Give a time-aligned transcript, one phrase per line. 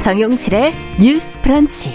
[0.00, 1.94] 정용실의 뉴스 프런치.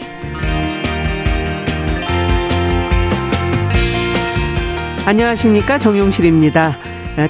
[5.08, 5.80] 안녕하십니까.
[5.80, 6.78] 정용실입니다.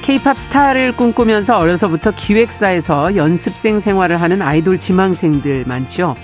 [0.02, 6.16] 케이팝 스타를 꿈꾸면서 어려서부터 기획사에서 연습생 생활을 하는 아이돌 지망생들 많죠.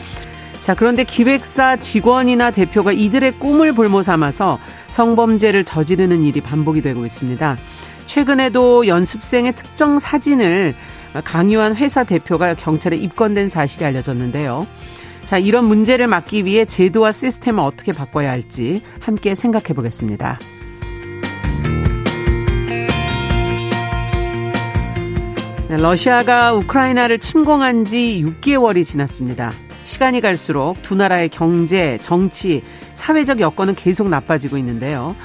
[0.59, 7.57] 자, 그런데 기획사 직원이나 대표가 이들의 꿈을 볼모 삼아서 성범죄를 저지르는 일이 반복이 되고 있습니다.
[8.05, 10.75] 최근에도 연습생의 특정 사진을
[11.23, 14.65] 강요한 회사 대표가 경찰에 입건된 사실이 알려졌는데요.
[15.25, 20.39] 자, 이런 문제를 막기 위해 제도와 시스템을 어떻게 바꿔야 할지 함께 생각해 보겠습니다.
[25.69, 29.51] 네, 러시아가 우크라이나를 침공한 지 6개월이 지났습니다.
[29.83, 35.15] 시간이 갈수록 두 나라의 경제, 정치, 사회적 여건은 계속 나빠지고 있는데요.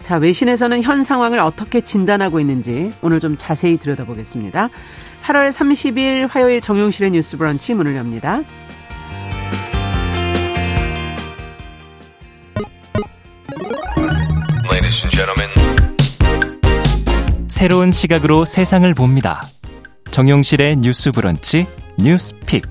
[0.00, 4.70] 자, 외신에서는 현 상황을 어떻게 진단하고 있는지 오늘 좀 자세히 들여다보겠습니다.
[5.30, 8.42] 8월 30일 화요일 정용실의 뉴스 브런치 문을 엽니다.
[17.46, 19.40] 새로운 시각으로 세상을 봅니다.
[20.10, 22.64] 정용실의 뉴스 브런치 뉴스 픽.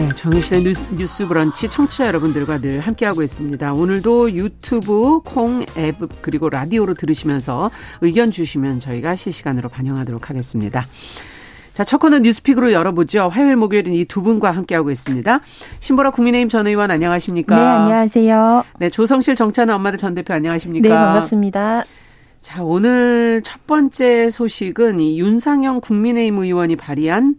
[0.00, 3.74] 네, 정용실의 뉴스, 뉴스 브런치 청취자 여러분들과 늘 함께하고 있습니다.
[3.74, 7.70] 오늘도 유튜브, 콩 앱, 그리고 라디오로 들으시면서
[8.00, 10.82] 의견 주시면 저희가 실시간으로 반영하도록 하겠습니다.
[11.74, 13.28] 자, 첫 코너 뉴스픽으로 열어보죠.
[13.28, 15.40] 화요일, 목요일은 이 두 분과 함께하고 있습니다.
[15.80, 17.54] 신보라 국민의힘 전 의원 안녕하십니까?
[17.54, 18.64] 네, 안녕하세요.
[18.78, 20.88] 네, 조성실 정찬의 엄마들 전 대표 안녕하십니까?
[20.88, 21.84] 네, 반갑습니다.
[22.40, 27.36] 자, 오늘 첫 번째 소식은 이 윤상영 국민의힘 의원이 발의한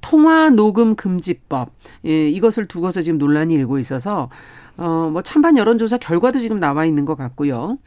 [0.00, 1.70] 통화 녹음 금지법.
[2.06, 4.28] 예, 이것을 두고서 지금 논란이 일고 있어서
[4.76, 7.78] 어, 뭐 찬반 여론조사 결과도 지금 나와 있는 것 같고요.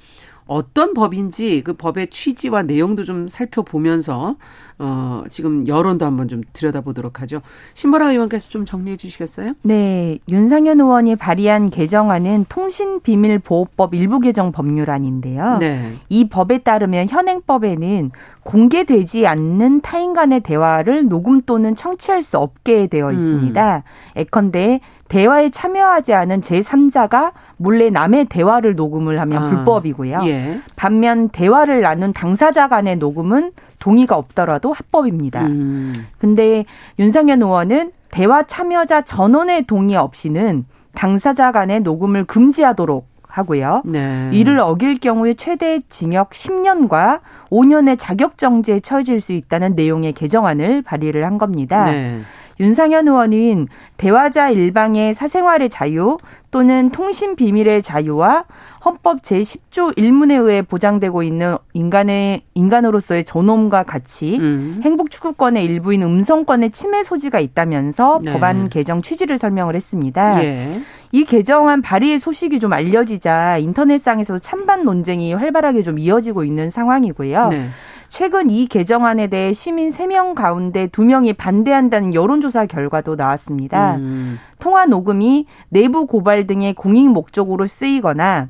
[0.51, 4.35] 어떤 법인지 그 법의 취지와 내용도 좀 살펴보면서
[4.79, 7.41] 어 지금 여론도 한번 좀 들여다보도록 하죠.
[7.73, 9.53] 신보라 의원께서 좀 정리해 주시겠어요?
[9.61, 15.59] 네, 윤상현 의원이 발의한 개정안은 통신비밀보호법 일부 개정 법률안인데요.
[15.59, 15.93] 네.
[16.09, 18.11] 이 법에 따르면 현행법에는
[18.43, 23.75] 공개되지 않는 타인 간의 대화를 녹음 또는 청취할 수 없게 되어 있습니다.
[23.77, 23.81] 음.
[24.19, 24.79] 예컨대
[25.09, 30.21] 대화에 참여하지 않은 제3자가 몰래 남의 대화를 녹음을 하면 아, 불법이고요.
[30.25, 30.59] 예.
[30.75, 35.41] 반면 대화를 나눈 당사자 간의 녹음은 동의가 없더라도 합법입니다.
[35.47, 35.93] 음.
[36.17, 36.65] 근데
[36.97, 43.81] 윤상현 의원은 대화 참여자 전원의 동의 없이는 당사자 간의 녹음을 금지하도록 하고요.
[43.85, 44.29] 네.
[44.33, 51.25] 이를 어길 경우에 최대 징역 10년과 5년의 자격 정지에 처해질 수 있다는 내용의 개정안을 발의를
[51.25, 51.85] 한 겁니다.
[51.85, 52.19] 네.
[52.61, 53.67] 윤상현 의원은
[53.97, 56.17] 대화자 일방의 사생활의 자유
[56.51, 58.45] 또는 통신 비밀의 자유와
[58.85, 64.81] 헌법 제10조 1문에 의해 보장되고 있는 인간의 인간으로서의 존엄과 가치, 음.
[64.83, 68.33] 행복 추구권의 일부인 음성권의 침해 소지가 있다면서 네.
[68.33, 70.43] 법안 개정 취지를 설명을 했습니다.
[70.43, 70.81] 예.
[71.11, 77.47] 이 개정안 발의의 소식이 좀 알려지자 인터넷상에서도 찬반 논쟁이 활발하게 좀 이어지고 있는 상황이고요.
[77.49, 77.69] 네.
[78.11, 83.95] 최근 이 개정안에 대해 시민 3명 가운데 2명이 반대한다는 여론조사 결과도 나왔습니다.
[83.95, 84.37] 음.
[84.59, 88.49] 통화 녹음이 내부 고발 등의 공익 목적으로 쓰이거나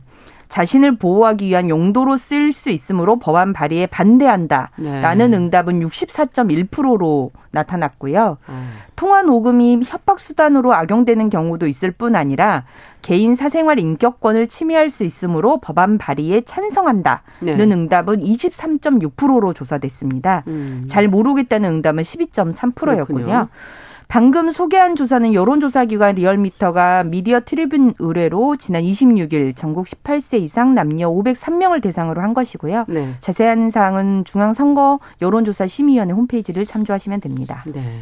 [0.52, 5.38] 자신을 보호하기 위한 용도로 쓸수 있으므로 법안 발의에 반대한다라는 네.
[5.38, 8.38] 응답은 64.1%로 나타났고요.
[8.50, 8.72] 음.
[8.98, 12.66] 통화 녹음이 협박 수단으로 악용되는 경우도 있을 뿐 아니라
[13.02, 17.54] 개인 사생활 인격권을 침해할 수 있으므로 법안 발의에 찬성한다는 네.
[17.58, 20.44] 응답은 23.6%로 조사됐습니다.
[20.48, 20.84] 음.
[20.90, 23.06] 잘 모르겠다는 응답은 12.3%였군요.
[23.06, 23.48] 그렇군요.
[24.12, 31.82] 방금 소개한 조사는 여론조사기관 리얼미터가 미디어 트리뷴 의뢰로 지난 26일 전국 18세 이상 남녀 503명을
[31.82, 32.88] 대상으로 한 것이고요.
[32.90, 33.16] 네.
[33.22, 37.64] 자세한 사항은 중앙선거 여론조사 심의위원회 홈페이지를 참조하시면 됩니다.
[37.68, 38.02] 네.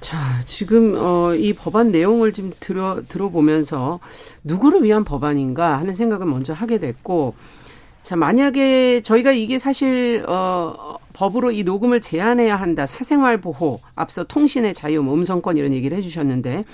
[0.00, 0.16] 자,
[0.46, 4.00] 지금 어, 이 법안 내용을 좀 들어 들어보면서
[4.44, 7.34] 누구를 위한 법안인가 하는 생각을 먼저 하게 됐고,
[8.02, 12.86] 자 만약에 저희가 이게 사실 어 법으로 이 녹음을 제한해야 한다.
[12.86, 16.64] 사생활 보호, 앞서 통신의 자유, 뭐 음성권 이런 얘기를 해 주셨는데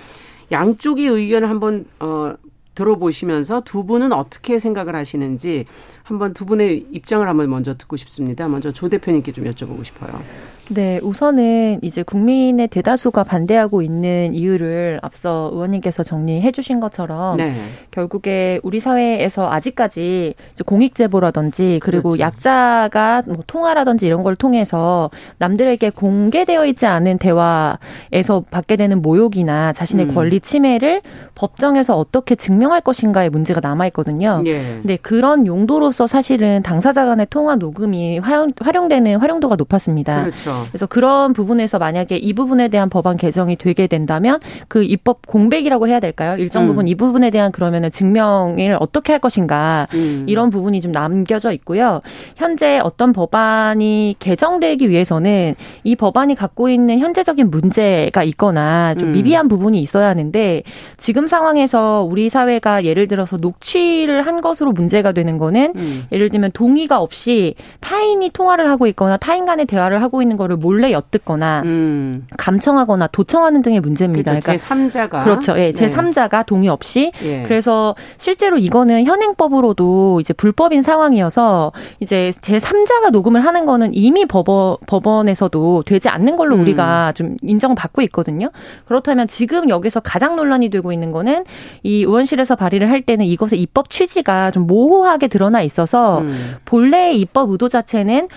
[0.53, 2.35] 양쪽의 의견을 한번 어
[2.75, 5.65] 들어보시면서 두 분은 어떻게 생각을 하시는지
[6.03, 8.47] 한번 두 분의 입장을 한번 먼저 듣고 싶습니다.
[8.49, 10.23] 먼저 조 대표님께 좀 여쭤보고 싶어요.
[10.69, 17.55] 네, 우선은 이제 국민의 대다수가 반대하고 있는 이유를 앞서 의원님께서 정리해 주신 것처럼 네.
[17.91, 20.35] 결국에 우리 사회에서 아직까지
[20.67, 22.21] 공익 제보라든지 그리고 그렇죠.
[22.21, 30.07] 약자가 뭐 통화라든지 이런 걸 통해서 남들에게 공개되어 있지 않은 대화에서 받게 되는 모욕이나 자신의
[30.07, 30.15] 음.
[30.15, 31.01] 권리 침해를
[31.35, 34.43] 법정에서 어떻게 증명할 것인가의 문제가 남아 있거든요.
[34.47, 34.79] 예.
[34.83, 40.25] 근데 그런 용도로 법으로서 사실은 당사자 간의 통화 녹음이 활용, 활용되는 활용도가 높았습니다.
[40.25, 40.56] 그렇죠.
[40.69, 44.39] 그래서 그런 부분에서 만약에 이 부분에 대한 법안 개정이 되게 된다면
[44.69, 46.37] 그 입법 공백이라고 해야 될까요?
[46.39, 46.69] 일정 음.
[46.69, 50.25] 부분 이 부분에 대한 그러면은 증명을 어떻게 할 것인가 음.
[50.29, 52.01] 이런 부분이 좀 남겨져 있고요.
[52.37, 55.55] 현재 어떤 법안이 개정되기 위해서는
[55.85, 59.13] 이 법안이 갖고 있는 현재적인 문제가 있거나 좀 음.
[59.13, 60.63] 미비한 부분이 있어야 하는데
[60.97, 66.05] 지금 상황에서 우리 사회가 예를 들어서 녹취를 한 것으로 문제가 되는 거는 음.
[66.13, 70.93] 예를 들면 동의가 없이 타인이 통화를 하고 있거나 타인 간의 대화를 하고 있는 거를 몰래
[70.93, 72.27] 엿듣거나 음.
[72.37, 74.33] 감청하거나 도청하는 등의 문제입니다.
[74.33, 74.47] 그렇죠.
[74.47, 75.59] 그러니까 제3자가 그렇죠.
[75.59, 77.43] 예, 제3자가 동의 없이 예.
[77.43, 84.77] 그래서 실제로 이거는 현행법으로도 이제 불법인 상황이어서 이제 제 3자가 녹음을 하는 거는 이미 법원
[84.87, 86.61] 법원에서도 되지 않는 걸로 음.
[86.63, 88.51] 우리가 좀 인정받고 있거든요.
[88.87, 91.45] 그렇다면 지금 여기서 가장 논란이 되고 있는 거는
[91.83, 96.57] 이 의원실에서 발의를 할 때는 이것의 입법 취지가 좀 모호하게 드러나 있어서 음.
[96.65, 98.29] 본래의 입법 의도 자체는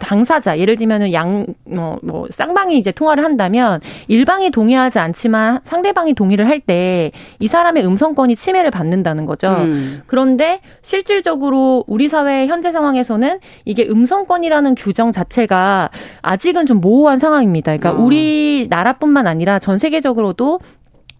[0.00, 6.60] 당사자 예를 들면은 양뭐 뭐 쌍방이 이제 통화를 한다면 일방이 동의하지 않지만 상대방이 동의를 할
[6.60, 9.48] 때 이 사람의 음성권이 침해를 받는다는 거죠.
[9.48, 10.02] 음.
[10.06, 15.90] 그런데 실질적으로 우리 사회 현재 상황에서는 이게 음성권이라는 규정 자체가
[16.22, 17.76] 아직은 좀 모호한 상황입니다.
[17.76, 18.04] 그러니까 어.
[18.04, 20.60] 우리 나라뿐만 아니라 전 세계적으로도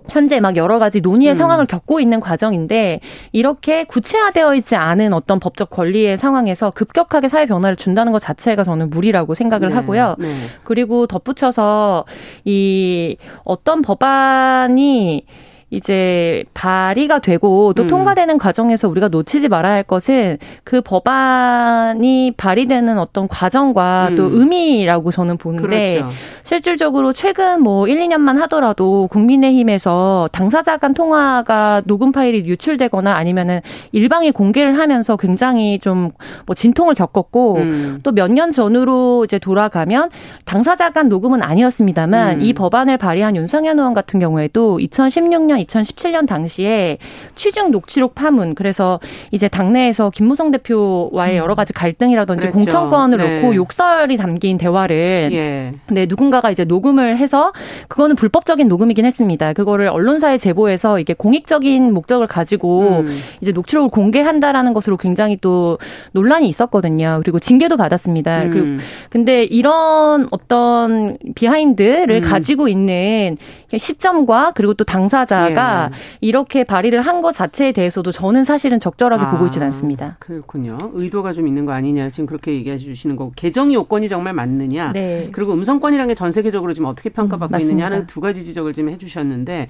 [0.09, 1.35] 현재 막 여러 가지 논의의 음.
[1.35, 3.01] 상황을 겪고 있는 과정인데
[3.33, 8.89] 이렇게 구체화되어 있지 않은 어떤 법적 권리의 상황에서 급격하게 사회 변화를 준다는 것 자체가 저는
[8.91, 9.75] 무리라고 생각을 네.
[9.75, 10.17] 하고요.
[10.19, 10.49] 네.
[10.65, 12.05] 그리고 덧붙여서
[12.45, 15.25] 이 어떤 법안이
[15.71, 17.89] 이제 발의가 되고 또 음.
[17.89, 24.17] 통과되는 과정에서 우리가 놓치지 말아야 할 것은 그 법안이 발의되는 어떤 과정과 음.
[24.17, 26.15] 또 의미라고 저는 보는데 그렇죠.
[26.45, 33.61] 실질적으로 최근 뭐 1, 2년만 하더라도 국민의힘에서 당사자 간 통화가 녹음 파일이 유출되거나 아니면은
[33.93, 36.13] 일방이 공개를 하면서 굉장히 좀
[36.47, 38.01] 뭐 진통을 겪었고 음.
[38.03, 40.11] 또몇 년 전으로 이제 돌아가면
[40.45, 42.43] 당사자 간 녹음은 아니었습니다만 음.
[42.43, 46.99] 이 법안을 발의한 윤상현 의원 같은 경우에도 2016년 2017년 당시에
[47.35, 51.39] 취중 녹취록 파문 그래서 이제 당내에서 김무성 대표와의 음.
[51.39, 52.57] 여러 가지 갈등이라든지 그렇죠.
[52.57, 53.41] 공천권을 네.
[53.41, 55.73] 놓고 욕설이 담긴 대화를 예.
[55.91, 57.53] 네 누군가가 이제 녹음을 해서
[57.89, 59.53] 그거는 불법적인 녹음이긴 했습니다.
[59.53, 63.21] 그거를 언론사에 제보해서 이게 공익적인 목적을 가지고 음.
[63.41, 65.79] 이제 녹취록을 공개한다라는 것으로 굉장히 또
[66.13, 67.21] 논란이 있었거든요.
[67.23, 68.43] 그리고 징계도 받았습니다.
[68.43, 68.51] 음.
[68.51, 68.67] 그리고
[69.11, 72.21] 근데 이런 어떤 비하인드를 음.
[72.21, 73.37] 가지고 있는
[73.77, 75.97] 시점과 그리고 또 당사자 가 예.
[76.21, 80.17] 이렇게 발의를 한 것 자체에 대해서도 저는 사실은 적절하게 아, 보고 있지는 않습니다.
[80.21, 80.77] 그렇군요.
[80.93, 85.29] 의도가 좀 있는 거 아니냐 지금 그렇게 얘기해 주시는 거고 개정 요건이 정말 맞느냐 네.
[85.33, 88.89] 그리고 음성권이라는 게 전 세계적으로 지금 어떻게 평가받고 음, 있느냐 하는 두 가지 지적을 좀
[88.91, 89.69] 해주셨는데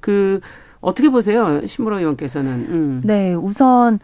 [0.00, 0.40] 그
[0.80, 2.50] 어떻게 보세요, 신무라 의원께서는?
[2.68, 3.00] 음.
[3.04, 3.98] 네, 우선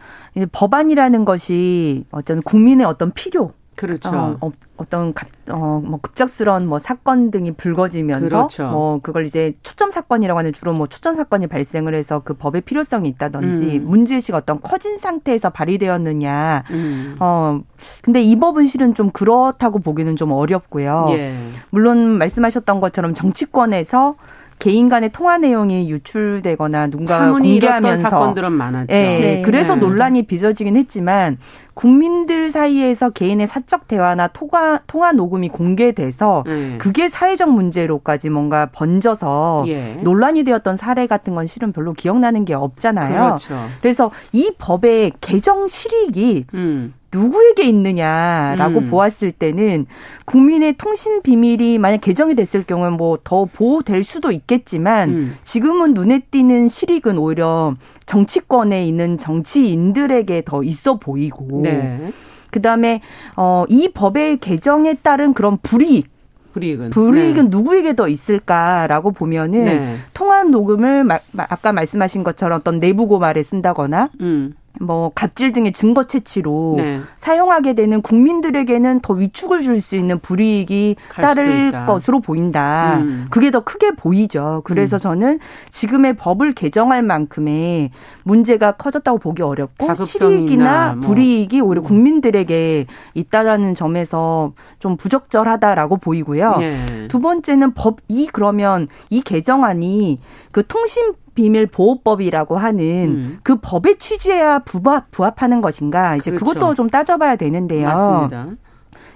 [0.51, 4.37] 법안이라는 것이 어떤 국민의 어떤 필요 그렇죠.
[4.39, 4.51] 어,
[4.89, 5.13] 떤
[5.49, 8.67] 어, 뭐 급작스러운 뭐 사건 등이 불거지면서 그렇죠.
[8.69, 13.09] 뭐 그걸 이제 초점 사건이라고 하는 주로 뭐 초점 사건이 발생을 해서 그 법의 필요성이
[13.09, 13.85] 있다든지 음.
[13.87, 16.63] 문제의식 어떤 커진 상태에서 발의되었느냐.
[16.71, 17.15] 음.
[17.19, 17.61] 어
[18.01, 21.07] 근데 이 법은 실은 좀 그렇다고 보기는 좀 어렵고요.
[21.09, 21.35] 예.
[21.69, 24.15] 물론 말씀하셨던 것처럼 정치권에서
[24.63, 28.93] 개인 간의 통화 내용이 유출되거나 누군가 공개하면서 사건들은 많았죠.
[28.93, 29.41] 예, 네.
[29.41, 29.81] 그래서 네.
[29.81, 31.37] 논란이 빚어지긴 했지만
[31.73, 36.77] 국민들 사이에서 개인의 사적 대화나 통화 통화 녹음이 공개돼서 네.
[36.77, 39.95] 그게 사회적 문제로까지 뭔가 번져서 예.
[40.01, 43.21] 논란이 되었던 사례 같은 건 실은 별로 기억나는 게 없잖아요.
[43.21, 43.55] 그렇죠.
[43.81, 46.93] 그래서 이 법의 개정 실익이 음.
[47.13, 48.89] 누구에게 있느냐라고 음.
[48.89, 49.85] 보았을 때는
[50.25, 55.35] 국민의 통신 비밀이 만약 개정이 됐을 경우에 뭐더 보호될 수도 있겠지만 음.
[55.43, 62.11] 지금은 눈에 띄는 실익은 오히려 정치권에 있는 정치인들에게 더 있어 보이고 네.
[62.51, 63.01] 그다음에
[63.35, 66.07] 어 이 법의 개정에 따른 그런 불이익
[66.53, 67.49] 불이익은 불이익은 네.
[67.49, 69.97] 누구에게 더 있을까라고 보면은 네.
[70.13, 74.53] 통화 녹음을 마, 아까 말씀하신 것처럼 어떤 내부 고말에 쓴다거나 음.
[74.79, 77.01] 뭐 갑질 등의 증거 채취로 네.
[77.17, 82.97] 사용하게 되는 국민들에게는 더 위축을 줄 수 있는 불이익이 따를 것으로 보인다.
[82.97, 83.25] 음.
[83.29, 84.61] 그게 더 크게 보이죠.
[84.63, 84.99] 그래서 음.
[84.99, 85.39] 저는
[85.71, 87.91] 지금의 법을 개정할 만큼의
[88.23, 91.07] 문제가 커졌다고 보기 어렵고 실익이나 뭐.
[91.07, 91.85] 불이익이 오히려 음.
[91.85, 96.57] 국민들에게 있다라는 점에서 좀 부적절하다라고 보이고요.
[96.57, 97.07] 네.
[97.09, 100.19] 두 번째는 법 이 그러면 이 개정안이
[100.51, 103.39] 그 통신 비밀 보호법이라고 하는 음.
[103.43, 106.45] 그 법의 취지에야 부합, 부합하는 것인가 이제 그렇죠.
[106.45, 107.87] 그것도 좀 따져봐야 되는데요.
[107.87, 108.47] 맞습니다.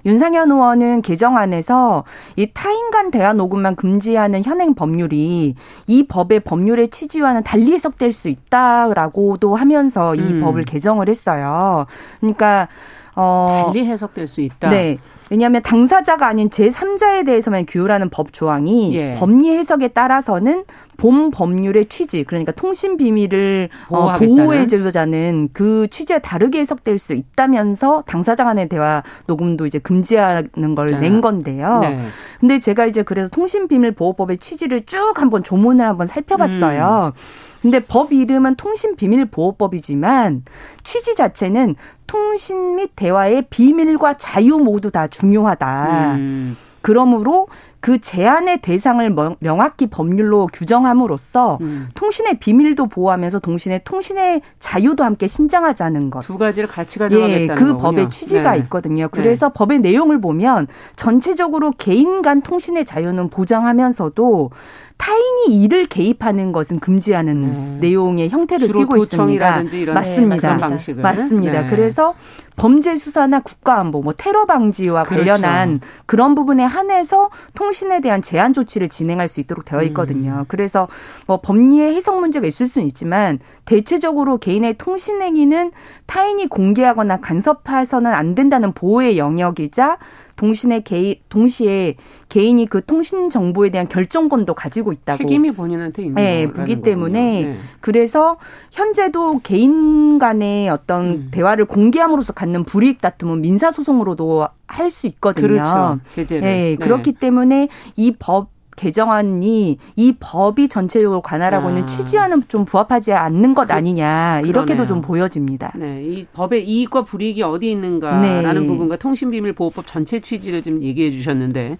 [0.06, 2.04] 윤상현 의원은 개정안에서
[2.36, 5.54] 이 타인 간 대화 녹음만 금지하는 현행 법률이
[5.86, 10.40] 이 법의 법률의 취지와는 달리 해석될 수 있다라고도 하면서 이 음.
[10.40, 11.86] 법을 개정을 했어요.
[12.20, 12.68] 그러니까
[13.16, 14.70] 어 달리 해석될 수 있다.
[14.70, 14.98] 네.
[15.30, 19.14] 왜냐하면 당사자가 아닌 제3자에 대해서만 규율하는 법 조항이 예.
[19.14, 20.64] 법리 해석에 따라서는
[20.98, 28.44] 본 법률의 취지, 그러니까 통신 비밀을 어, 보호해주자는 그 취지에 다르게 해석될 수 있다면서 당사자
[28.44, 31.78] 간의 대화 녹음도 이제 금지하는 걸 낸 건데요.
[31.78, 32.04] 네.
[32.40, 37.12] 근데 제가 이제 그래서 통신 비밀 보호법의 취지를 쭉 한번 조문을 한번 살펴봤어요.
[37.14, 37.20] 음.
[37.62, 40.44] 근데 법 이름은 통신비밀보호법이지만
[40.84, 41.74] 취지 자체는
[42.06, 46.14] 통신 및 대화의 비밀과 자유 모두 다 중요하다.
[46.16, 46.56] 음.
[46.82, 47.48] 그러므로
[47.80, 51.88] 그 제한의 대상을 명확히 법률로 규정함으로써 음.
[51.94, 56.20] 통신의 비밀도 보호하면서 동시에 통신의 자유도 함께 신장하자는 것.
[56.20, 57.78] 두 가지를 같이 가져가겠다는 예, 그 거군요.
[57.78, 58.58] 법의 취지가 네.
[58.58, 59.08] 있거든요.
[59.10, 59.52] 그래서 네.
[59.54, 60.66] 법의 내용을 보면
[60.96, 64.50] 전체적으로 개인 간 통신의 자유는 보장하면서도
[64.98, 67.40] 타인이 일을 개입하는 것은 금지하는
[67.80, 67.88] 네.
[67.88, 69.64] 내용의 형태를 띠고 있습니다.
[69.94, 70.56] 맞습니다.
[70.56, 71.62] 네, 맞습니다.
[71.62, 71.70] 네.
[71.70, 72.14] 그래서
[72.56, 75.24] 범죄 수사나 국가안보, 뭐 테러 방지와 그렇죠.
[75.24, 80.40] 관련한 그런 부분에 한해서 통신에 대한 제한 조치를 진행할 수 있도록 되어 있거든요.
[80.40, 80.44] 음.
[80.48, 80.88] 그래서
[81.28, 85.70] 뭐 법리의 해석 문제가 있을 수는 있지만 대체적으로 개인의 통신 행위는
[86.06, 89.98] 타인이 공개하거나 간섭해서는 안 된다는 보호의 영역이자
[90.38, 91.96] 동시에 개인 동시에
[92.30, 97.58] 개인이 그 통신 정보에 대한 결정권도 가지고 있다고 책임이 본인한테 있는 네, 보기 때문에 네.
[97.80, 98.38] 그래서
[98.70, 101.28] 현재도 개인 간의 어떤 음.
[101.32, 105.46] 대화를 공개함으로써 갖는 불이익 다툼은 민사 소송으로도 할 수 있거든요.
[105.46, 105.98] 그렇죠.
[106.08, 106.42] 제재를.
[106.42, 106.76] 네, 네.
[106.76, 111.86] 그렇기 때문에 이법 개정안이 이 법이 전체적으로 관할하고는 아.
[111.86, 114.86] 취지와는 좀 부합하지 않는 것 그, 아니냐 이렇게도 그러네요.
[114.86, 115.72] 좀 보여집니다.
[115.74, 118.66] 네, 이 법의 이익과 불이익이 어디 있는가라는 네.
[118.66, 121.78] 부분과 통신비밀보호법 전체 취지를 좀 얘기해 주셨는데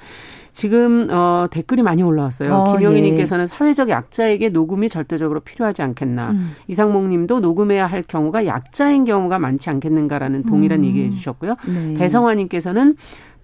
[0.53, 2.53] 지금 어, 댓글이 많이 올라왔어요.
[2.53, 3.47] 어, 김영희님께서는 네.
[3.47, 6.31] 사회적 약자에게 녹음이 절대적으로 필요하지 않겠나.
[6.33, 6.51] 음.
[6.67, 10.85] 이상목님도 녹음해야 할 경우가 약자인 경우가 많지 않겠는가라는 동일한 음.
[10.87, 11.55] 얘기해 주셨고요.
[11.67, 11.95] 네.
[11.95, 12.97] 배성화님께서는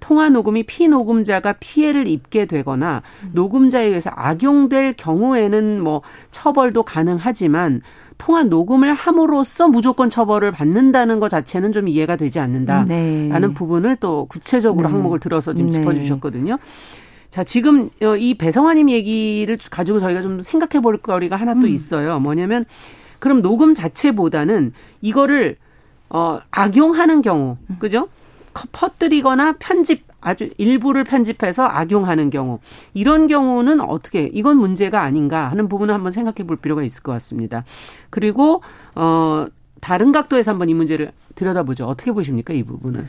[0.05, 3.01] 통화 녹음이 피녹음자가 피해를 입게 되거나
[3.33, 7.81] 녹음자에 의해서 악용될 경우에는 뭐 처벌도 가능하지만
[8.19, 13.55] 통화 녹음을 함으로써 무조건 처벌을 받는다는 것 자체는 좀 이해가 되지 않는다라는 네.
[13.55, 14.93] 부분을 또 구체적으로 네.
[14.93, 15.79] 항목을 들어서 지금 네.
[15.79, 16.59] 짚어주셨거든요.
[17.31, 21.69] 자, 지금 어, 이 배성환님 얘기를 가지고 저희가 좀 생각해 볼 거리가 하나 또 음.
[21.69, 22.21] 있어요.
[22.21, 22.67] 뭐냐면
[23.21, 25.57] 그럼 녹음 자체보다는 이거를
[26.11, 27.77] 어 악용하는 경우, 음.
[27.79, 28.09] 그죠?
[28.73, 32.59] 퍼뜨리거나 편집 아주 일부를 편집해서 악용하는 경우
[32.95, 37.65] 이런 경우는 어떻게 이건 문제가 아닌가 하는 부분을 한번 생각해 볼 필요가 있을 것 같습니다.
[38.11, 38.63] 그리고
[38.95, 39.47] 어
[39.81, 41.85] 다른 각도에서 한번 이 문제를 들여다보죠.
[41.85, 43.07] 어떻게 보십니까 이 부분은?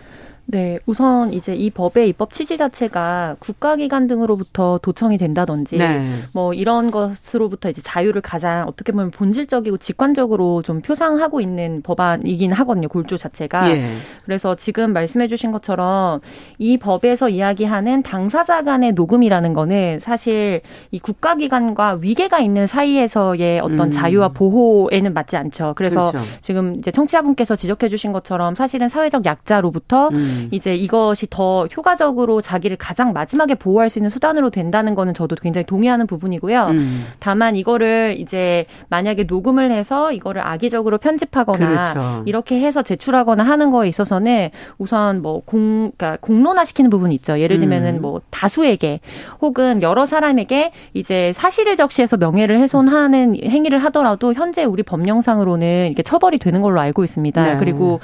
[0.48, 6.20] 네, 우선 이제 이 법의 입법 취지 자체가 국가기관 등으로부터 도청이 된다든지 네.
[6.34, 12.88] 뭐 이런 것으로부터 이제 자유를 가장 어떻게 보면 본질적이고 직관적으로 좀 표상하고 있는 법안이긴 하거든요.
[12.88, 13.72] 골조 자체가.
[13.72, 13.96] 예.
[14.24, 16.22] 그래서 지금 말씀해 주신 것처럼
[16.60, 20.62] 이 법에서 이야기하는 당사자 간의 녹음이라는 거는 사실
[20.92, 23.92] 이 국가기관과 위계가 있는 사이에서의 어떤 음.
[23.92, 25.74] 자유와 보호에는 맞지 않죠.
[25.76, 26.28] 그래서 그렇죠.
[26.42, 30.35] 지금 이제 청취자분께서 지적해 주신 것처럼 사실은 사회적 약자로부터 음.
[30.36, 30.48] 음.
[30.52, 35.66] 이제 이것이 더 효과적으로 자기를 가장 마지막에 보호할 수 있는 수단으로 된다는 거는 저도 굉장히
[35.66, 36.68] 동의하는 부분이고요.
[36.68, 37.06] 음.
[37.20, 42.24] 다만 이거를 이제 만약에 녹음을 해서 이거를 악의적으로 편집하거나 그렇죠.
[42.26, 47.40] 이렇게 해서 제출하거나 하는 거에 있어서는 우선 뭐 공, 그러니까 공론화시키는 부분이 있죠.
[47.40, 48.02] 예를 들면은 음.
[48.02, 49.00] 뭐 다수에게
[49.42, 56.38] 혹은 여러 사람에게 이제 사실을 적시해서 명예를 훼손하는 행위를 하더라도 현재 우리 법령상으로는 이게 처벌이
[56.38, 57.46] 되는 걸로 알고 있습니다.
[57.46, 57.58] 네.
[57.58, 58.00] 그리고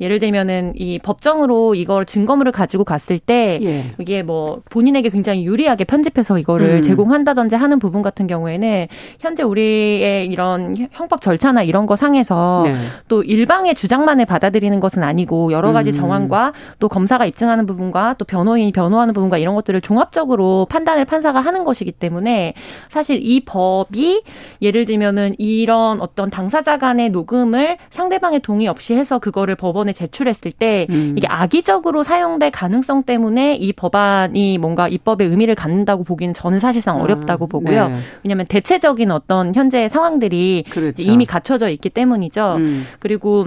[0.00, 3.84] 예를 들면은 이 법정으로 이걸 증거물을 가지고 갔을 때 예.
[3.98, 6.82] 이게 뭐 본인에게 굉장히 유리하게 편집해서 이거를 음.
[6.82, 8.88] 제공한다든지 하는 부분 같은 경우에는
[9.20, 12.74] 현재 우리의 이런 형법 절차나 이런 거 상에서 네.
[13.08, 15.92] 또 일방의 주장만을 받아들이는 것은 아니고 여러 가지 음.
[15.92, 21.64] 정황과 또 검사가 입증하는 부분과 또 변호인이 변호하는 부분과 이런 것들을 종합적으로 판단을 판사가 하는
[21.64, 22.54] 것이기 때문에
[22.90, 24.22] 사실 이 법이
[24.60, 30.50] 예를 들면은 이런 어떤 당사자 간의 녹음을 상대방의 동의 없이 해서 그거를 법원 법원에 제출했을
[30.50, 31.14] 때 음.
[31.16, 37.02] 이게 악의적으로 사용될 가능성 때문에 이 법안이 뭔가 입법의 의미를 갖는다고 보기는 저는 사실상 아,
[37.02, 37.88] 어렵다고 보고요.
[37.88, 37.98] 네.
[38.24, 41.02] 왜냐하면 대체적인 어떤 현재 상황들이 그렇죠.
[41.02, 42.56] 이미 갖춰져 있기 때문이죠.
[42.56, 42.86] 음.
[42.98, 43.46] 그리고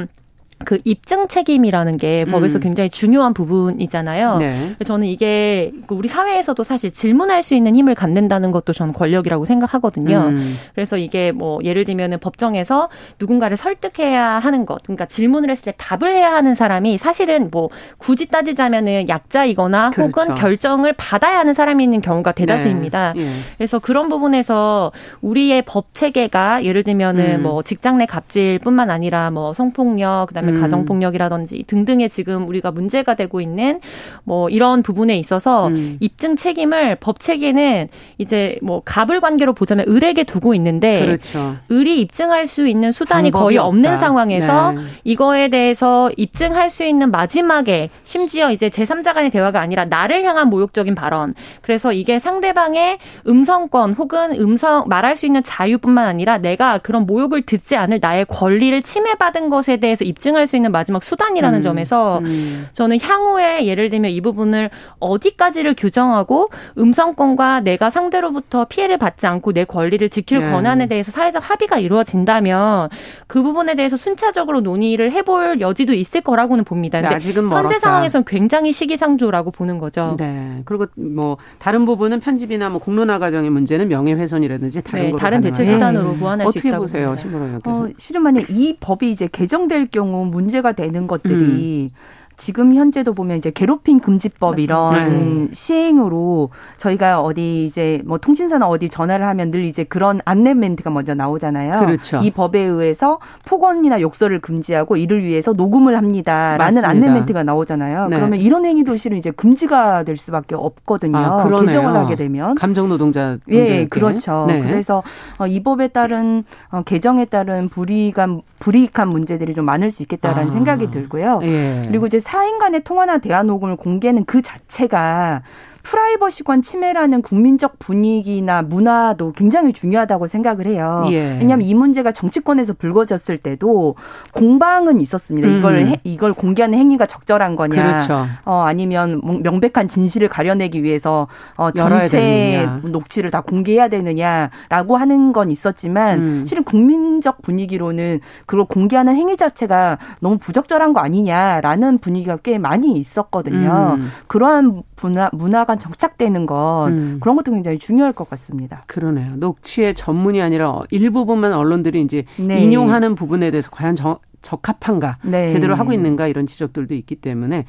[0.66, 2.32] 그 입증 책임이라는 게 음.
[2.32, 4.38] 법에서 굉장히 중요한 부분이잖아요.
[4.40, 4.76] 네.
[4.84, 10.18] 저는 이게 그 우리 사회에서도 사실 질문할 수 있는 힘을 갖는다는 것도 저는 권력이라고 생각하거든요.
[10.18, 10.58] 음.
[10.76, 12.90] 그래서 이게 뭐 예를 들면은 법정에서
[13.20, 18.28] 누군가를 설득해야 하는 것, 그러니까 질문을 했을 때 답을 해야 하는 사람이 사실은 뭐 굳이
[18.28, 20.10] 따지자면은 약자이거나 그렇죠.
[20.10, 23.14] 혹은 결정을 받아야 하는 사람이 있는 경우가 대다수입니다.
[23.16, 23.22] 네.
[23.22, 23.30] 예.
[23.58, 27.44] 그래서 그런 부분에서 우리의 법 체계가 예를 들면은 음.
[27.44, 30.62] 뭐 직장 내 갑질뿐만 아니라 뭐 성폭력 그다음에 음.
[30.62, 33.80] 가정 폭력이라든지 등등의 지금 우리가 문제가 되고 있는
[34.24, 35.98] 뭐 이런 부분에 있어서 음.
[36.00, 41.56] 입증 책임을 법 체계는 이제 뭐 갑을 관계로 보자면 을에게 두고 있는데 그렇죠.
[41.72, 44.82] 을이 입증할 수 있는 수단이 거의 없는 상황에서 네.
[45.04, 50.96] 이거에 대해서 입증할 수 있는 마지막에 심지어 이제 제3자 간의 대화가 아니라 나를 향한 모욕적인
[50.96, 51.34] 발언.
[51.62, 57.76] 그래서 이게 상대방의 음성권 혹은 음성 말할 수 있는 자유뿐만 아니라 내가 그런 모욕을 듣지
[57.76, 61.62] 않을 나의 권리를 침해받은 것에 대해서 입증할 실현할 수 있는 마지막 수단이라는 음.
[61.62, 62.68] 점에서 음.
[62.74, 64.70] 저는 향후에 예를 들면 이 부분을
[65.00, 70.52] 어디까지를 규정하고 음성권과 내가 상대로부터 피해를 받지 않고 내 권리를 지킬 네.
[70.52, 72.90] 권한에 대해서 사회적 합의가 이루어진다면
[73.28, 77.02] 그 부분에 대해서 순차적으로 논의를 해볼 여지도 있을 거라고는 봅니다.
[77.02, 80.16] 근데 아직은 현재 상황에서는 굉장히 시기상조라고 보는 거죠.
[80.18, 80.62] 네.
[80.66, 86.14] 그리고 뭐 다른 부분은 편집이나 뭐 공론화 과정의 문제는 명예훼손이라든지 다른 네, 다른 대체 수단으로
[86.14, 91.08] 보완할 수 있다고 보세요, 신보라 어, 실은 만약 이 법이 이제 개정될 경우 문제가 되는
[91.08, 92.20] 것들이 음.
[92.40, 94.64] 지금 현재도 보면 이제 괴롭힘 금지법 맞습니다.
[94.64, 95.54] 이런 네.
[95.54, 101.14] 시행으로 저희가 어디 이제 뭐 통신사나 어디 전화를 하면 늘 이제 그런 안내 멘트가 먼저
[101.14, 101.86] 나오잖아요.
[101.86, 102.22] 그렇죠.
[102.24, 108.08] 이 법에 의해서 폭언이나 욕설을 금지하고 이를 위해서 녹음을 합니다라는 안내 멘트가 나오잖아요.
[108.08, 108.16] 네.
[108.16, 111.18] 그러면 이런 행위도 실은 이제 금지가 될 수밖에 없거든요.
[111.18, 114.46] 아, 개정을 하게 되면 감정 노동자 예, 그렇죠.
[114.48, 114.62] 네.
[114.62, 115.04] 그래서
[115.40, 120.54] 어, 이 법에 따른 어, 개정에 따른 불이익한 불이익한 문제들이 좀 많을 수 있겠다라는 아.
[120.54, 121.40] 생각이 들고요.
[121.44, 121.84] 예.
[121.88, 125.42] 그리고 이제 사인 간의 통화나 대화 녹음을 공개는 그 자체가
[125.84, 131.06] 프라이버시권 침해라는 국민적 분위기나 문화도 굉장히 중요하다고 생각을 해요.
[131.12, 131.38] 예.
[131.40, 133.96] 왜냐하면 이 문제가 정치권에서 불거졌을 때도
[134.34, 135.48] 공방은 있었습니다.
[135.48, 135.58] 음.
[135.58, 138.26] 이걸 해, 이걸 공개하는 행위가 적절한 거냐, 그렇죠.
[138.46, 146.20] 어, 아니면 명백한 진실을 가려내기 위해서 어, 전체 녹취를 다 공개해야 되느냐라고 하는 건 있었지만
[146.20, 146.46] 음.
[146.46, 153.98] 실은 국민적 분위기로는 그걸 공개하는 행위 자체가 너무 부적절한 거 아니냐라는 분위기가 꽤 많이 있었거든요.
[153.98, 154.12] 음.
[154.28, 157.18] 그러한 문화 문화가 정착되는 것 음.
[157.22, 158.84] 그런 것도 굉장히 중요할 것 같습니다.
[158.88, 159.36] 그러네요.
[159.38, 162.60] 녹취의 전문이 아니라 일부분만 언론들이 이제 네.
[162.62, 165.48] 인용하는 부분에 대해서 과연 적, 적합한가, 네.
[165.48, 167.66] 제대로 하고 있는가 이런 지적들도 있기 때문에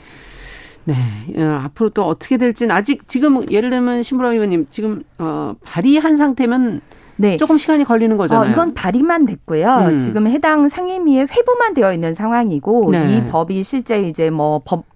[0.85, 0.95] 네.
[1.37, 6.81] 어, 앞으로 또 어떻게 될지는 아직 지금 예를 들면 신부라 의원님 지금 어 발의한 상태면
[7.17, 7.37] 네.
[7.37, 8.49] 조금 시간이 걸리는 거잖아요.
[8.49, 9.89] 어, 이건 발의만 됐고요.
[9.91, 9.99] 음.
[9.99, 13.19] 지금 해당 상임위에 회부만 되어 있는 상황이고 네.
[13.19, 14.90] 이 법이 실제 이제 뭐 법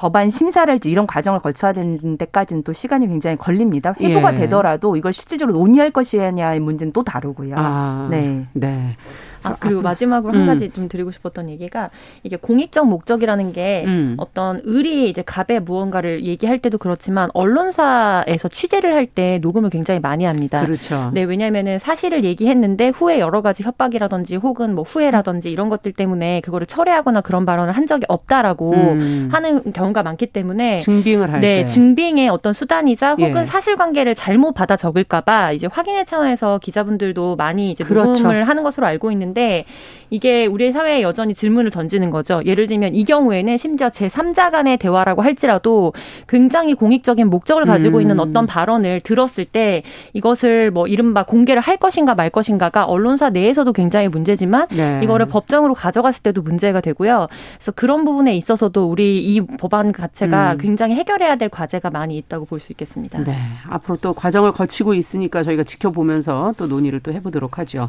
[0.00, 3.94] 법안 심사를 이런 과정을 거쳐야 되는 데까지는 또 시간이 굉장히 걸립니다.
[4.00, 4.38] 회부가 예.
[4.38, 7.54] 되더라도 이걸 실질적으로 논의할 것이냐의 문제는 또 다르고요.
[7.58, 8.46] 아, 네.
[8.54, 8.96] 네.
[9.42, 10.40] 아, 그리고 마지막으로 음.
[10.40, 11.90] 한 가지 좀 드리고 싶었던 얘기가
[12.22, 14.14] 이게 공익적 목적이라는 게 음.
[14.18, 20.24] 어떤 을이 이제 갑의 무언가를 얘기할 때도 그렇지만 언론사에서 취재를 할 때 녹음을 굉장히 많이
[20.24, 20.64] 합니다.
[20.64, 21.10] 그렇죠.
[21.12, 26.66] 네, 왜냐면은 사실을 얘기했는데 후에 여러 가지 협박이라든지 혹은 뭐 후회라든지 이런 것들 때문에 그거를
[26.68, 29.28] 철회하거나 그런 발언을 한 적이 없다라고 음.
[29.32, 31.66] 하는 경우가 많기 때문에 증빙을 할 네, 때.
[31.66, 33.44] 증빙의 어떤 수단이자 혹은 예.
[33.44, 38.12] 사실관계를 잘못 받아 적을까봐 이제 확인의 차원에서 기자분들도 많이 이제 그렇죠.
[38.12, 39.29] 녹음을 하는 것으로 알고 있는.
[39.30, 39.64] 있는데
[40.10, 42.42] 이게 우리 사회에 여전히 질문을 던지는 거죠.
[42.44, 45.92] 예를 들면 이 경우에는 심지어 제3자 간의 대화라고 할지라도
[46.28, 48.02] 굉장히 공익적인 목적을 가지고 음.
[48.02, 53.72] 있는 어떤 발언을 들었을 때 이것을 뭐 이른바 공개를 할 것인가 말 것인가가 언론사 내에서도
[53.72, 55.00] 굉장히 문제지만 네.
[55.04, 57.28] 이거를 법정으로 가져갔을 때도 문제가 되고요.
[57.54, 60.58] 그래서 그런 부분에 있어서도 우리 이 법안 자체가 음.
[60.58, 63.24] 굉장히 해결해야 될 과제가 많이 있다고 볼 수 있겠습니다.
[63.24, 63.32] 네.
[63.70, 67.88] 앞으로 또 과정을 거치고 있으니까 저희가 지켜보면서 또 논의를 또 해보도록 하죠.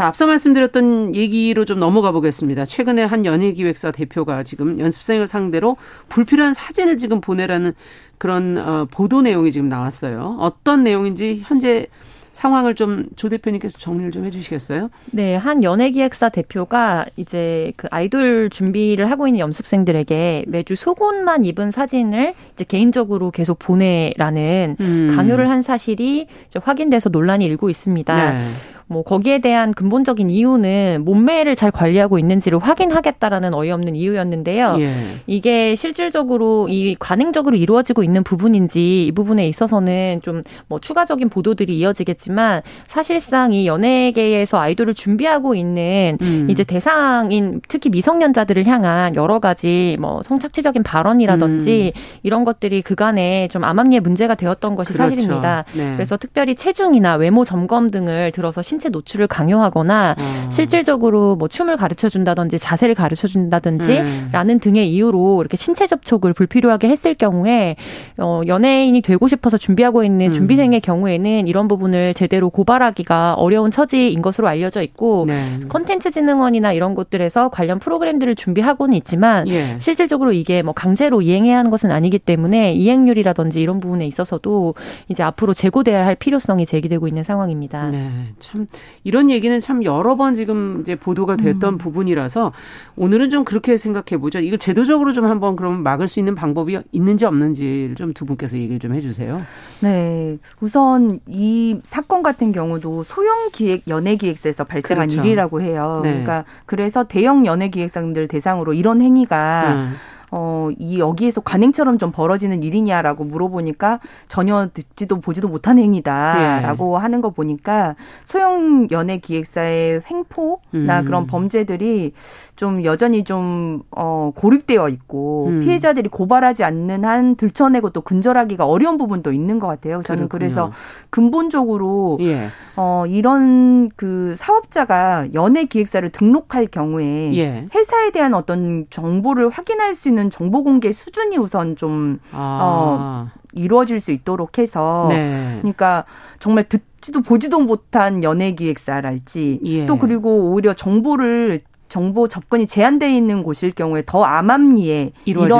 [0.00, 2.64] 자, 앞서 말씀드렸던 얘기로 좀 넘어가 보겠습니다.
[2.64, 5.76] 최근에 한 연예기획사 대표가 지금 연습생을 상대로
[6.08, 7.74] 불필요한 사진을 지금 보내라는
[8.16, 10.38] 그런 어, 보도 내용이 지금 나왔어요.
[10.40, 11.86] 어떤 내용인지 현재
[12.32, 14.88] 상황을 좀 조 대표님께서 정리를 좀 해주시겠어요?
[15.10, 22.32] 네, 한 연예기획사 대표가 이제 그 아이돌 준비를 하고 있는 연습생들에게 매주 속옷만 입은 사진을
[22.54, 25.12] 이제 개인적으로 계속 보내라는 음.
[25.14, 26.26] 강요를 한 사실이
[26.62, 28.32] 확인돼서 논란이 일고 있습니다.
[28.32, 28.50] 네.
[28.90, 34.76] 뭐 거기에 대한 근본적인 이유는 몸매를 잘 관리하고 있는지를 확인하겠다라는 어이없는 이유였는데요.
[34.80, 34.92] 예.
[35.26, 42.62] 이게 실질적으로 이 관행적으로 이루어지고 있는 부분인지 이 부분에 있어서는 좀 뭐 추가적인 보도들이 이어지겠지만
[42.86, 46.46] 사실상 이 연예계에서 아이돌을 준비하고 있는 음.
[46.50, 52.00] 이제 대상인 특히 미성년자들을 향한 여러 가지 뭐 성착취적인 발언이라든지 음.
[52.22, 55.10] 이런 것들이 그간에 좀 암암리에 문제가 되었던 것이 그렇죠.
[55.10, 55.64] 사실입니다.
[55.74, 55.94] 네.
[55.96, 60.48] 그래서 특별히 체중이나 외모 점검 등을 들어서 신체 노출을 강요하거나 어.
[60.50, 64.28] 실질적으로 뭐 춤을 가르쳐 준다든지 자세를 가르쳐 준다든지 음.
[64.32, 67.76] 라는 등의 이유로 이렇게 신체 접촉을 불필요하게 했을 경우에
[68.18, 70.32] 어 연예인이 되고 싶어서 준비하고 있는 음.
[70.32, 75.58] 준비생의 경우에는 이런 부분을 제대로 고발하기가 어려운 처지인 것으로 알려져 있고 네.
[75.68, 79.76] 컨텐츠 진흥원이나 이런 곳들에서 관련 프로그램들을 준비하고는 있지만 예.
[79.78, 84.74] 실질적으로 이게 뭐 강제로 이행해야 하는 것은 아니기 때문에 이행률이라든지 이런 부분에 있어서도
[85.08, 87.90] 이제 앞으로 재고돼야 할 필요성이 제기되고 있는 상황입니다.
[87.90, 88.66] 네, 참
[89.04, 91.78] 이런 얘기는 참 여러 번 지금 이제 보도가 됐던 음.
[91.78, 92.52] 부분이라서
[92.96, 94.38] 오늘은 좀 그렇게 생각해 보죠.
[94.40, 98.94] 이걸 제도적으로 좀 한번 그럼 막을 수 있는 방법이 있는지 없는지 좀두 분께서 얘기를 좀
[98.94, 99.42] 해주세요.
[99.80, 105.26] 네, 우선 이 사건 같은 경우도 소형 기획 연예 기획사에서 발생한 그렇죠.
[105.26, 106.00] 일이라고 해요.
[106.02, 106.10] 네.
[106.10, 109.94] 그러니까 그래서 대형 연예 기획사들 대상으로 이런 행위가 음.
[110.30, 117.00] 어, 이 여기에서 관행처럼 좀 벌어지는 일이냐라고 물어보니까 전혀 듣지도 보지도 못한 행위다라고 예.
[117.00, 121.04] 하는 거 보니까 소형 연예 기획사의 횡포나 음.
[121.04, 122.12] 그런 범죄들이
[122.54, 125.60] 좀 여전히 좀 어, 고립되어 있고 음.
[125.60, 130.02] 피해자들이 고발하지 않는 한 들춰내고 또 근절하기가 어려운 부분도 있는 것 같아요.
[130.02, 130.28] 저는 그렇군요.
[130.28, 130.72] 그래서
[131.08, 132.48] 근본적으로 예.
[132.76, 137.66] 어, 이런 그 사업자가 연예 기획사를 등록할 경우에 예.
[137.74, 142.58] 회사에 대한 어떤 정보를 확인할 수 있는 정보 공개 수준이 우선 좀 아.
[142.62, 145.56] 어, 이루어질 수 있도록 해서 네.
[145.60, 146.04] 그러니까
[146.40, 149.86] 정말 듣지도 보지도 못한 연예 기획사랄지 예.
[149.86, 155.50] 또 그리고 오히려 정보를 정보 접근이 제한되어 있는 곳일 경우에 더 암암리에 이런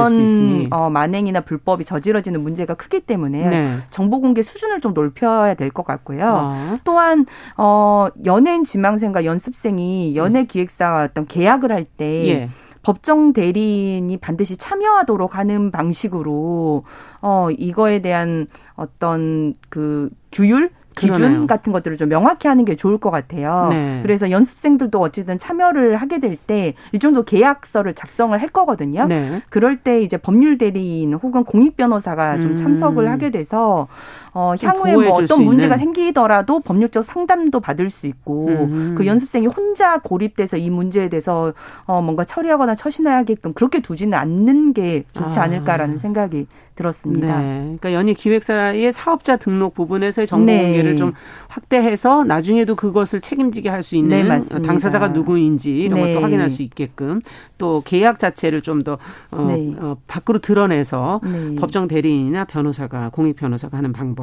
[0.70, 3.76] 어, 만행이나 불법이 저지러지는 문제가 크기 때문에 네.
[3.90, 6.30] 정보 공개 수준을 좀 높여야 될 것 같고요.
[6.32, 6.76] 어.
[6.84, 12.48] 또한 어, 연예인 지망생과 연습생이 연예 기획사와 어떤 계약을 할때 예.
[12.82, 16.84] 법정 대리인이 반드시 참여하도록 하는 방식으로
[17.20, 21.46] 어 이거에 대한 어떤 그 규율 기준 그러네요.
[21.46, 23.68] 같은 것들을 좀 명확히 하는 게 좋을 것 같아요.
[23.70, 24.00] 네.
[24.02, 29.06] 그래서 연습생들도 어쨌든 참여를 하게 될 때 일정도 계약서를 작성을 할 거거든요.
[29.06, 29.40] 네.
[29.50, 32.56] 그럴 때 이제 법률 대리인 혹은 공익 변호사가 좀 음.
[32.56, 33.86] 참석을 하게 돼서
[34.32, 38.94] 어, 향후에 뭐 어떤 문제가 생기더라도 법률적 상담도 받을 수 있고 음.
[38.96, 41.52] 그 연습생이 혼자 고립돼서 이 문제에 대해서
[41.84, 45.42] 어, 뭔가 처리하거나 처신해야게끔 그렇게 두지는 않는 게 좋지 아.
[45.42, 46.46] 않을까라는 생각이
[46.80, 47.40] 들었습니다.
[47.40, 47.60] 네.
[47.60, 50.62] 그러니까 연예 기획사의 사업자 등록 부분에서의 정보 네.
[50.62, 51.12] 공개를 좀
[51.48, 56.12] 확대해서 나중에도 그것을 책임지게 할 수 있는 네, 당사자가 누구인지 이런 네.
[56.12, 57.22] 것도 확인할 수 있게끔
[57.56, 58.98] 또 계약 자체를 좀더
[59.30, 59.74] 어, 네.
[59.78, 61.54] 어, 밖으로 드러내서 네.
[61.56, 64.19] 법정 대리인이나 변호사가 공익 변호사가 하는 방법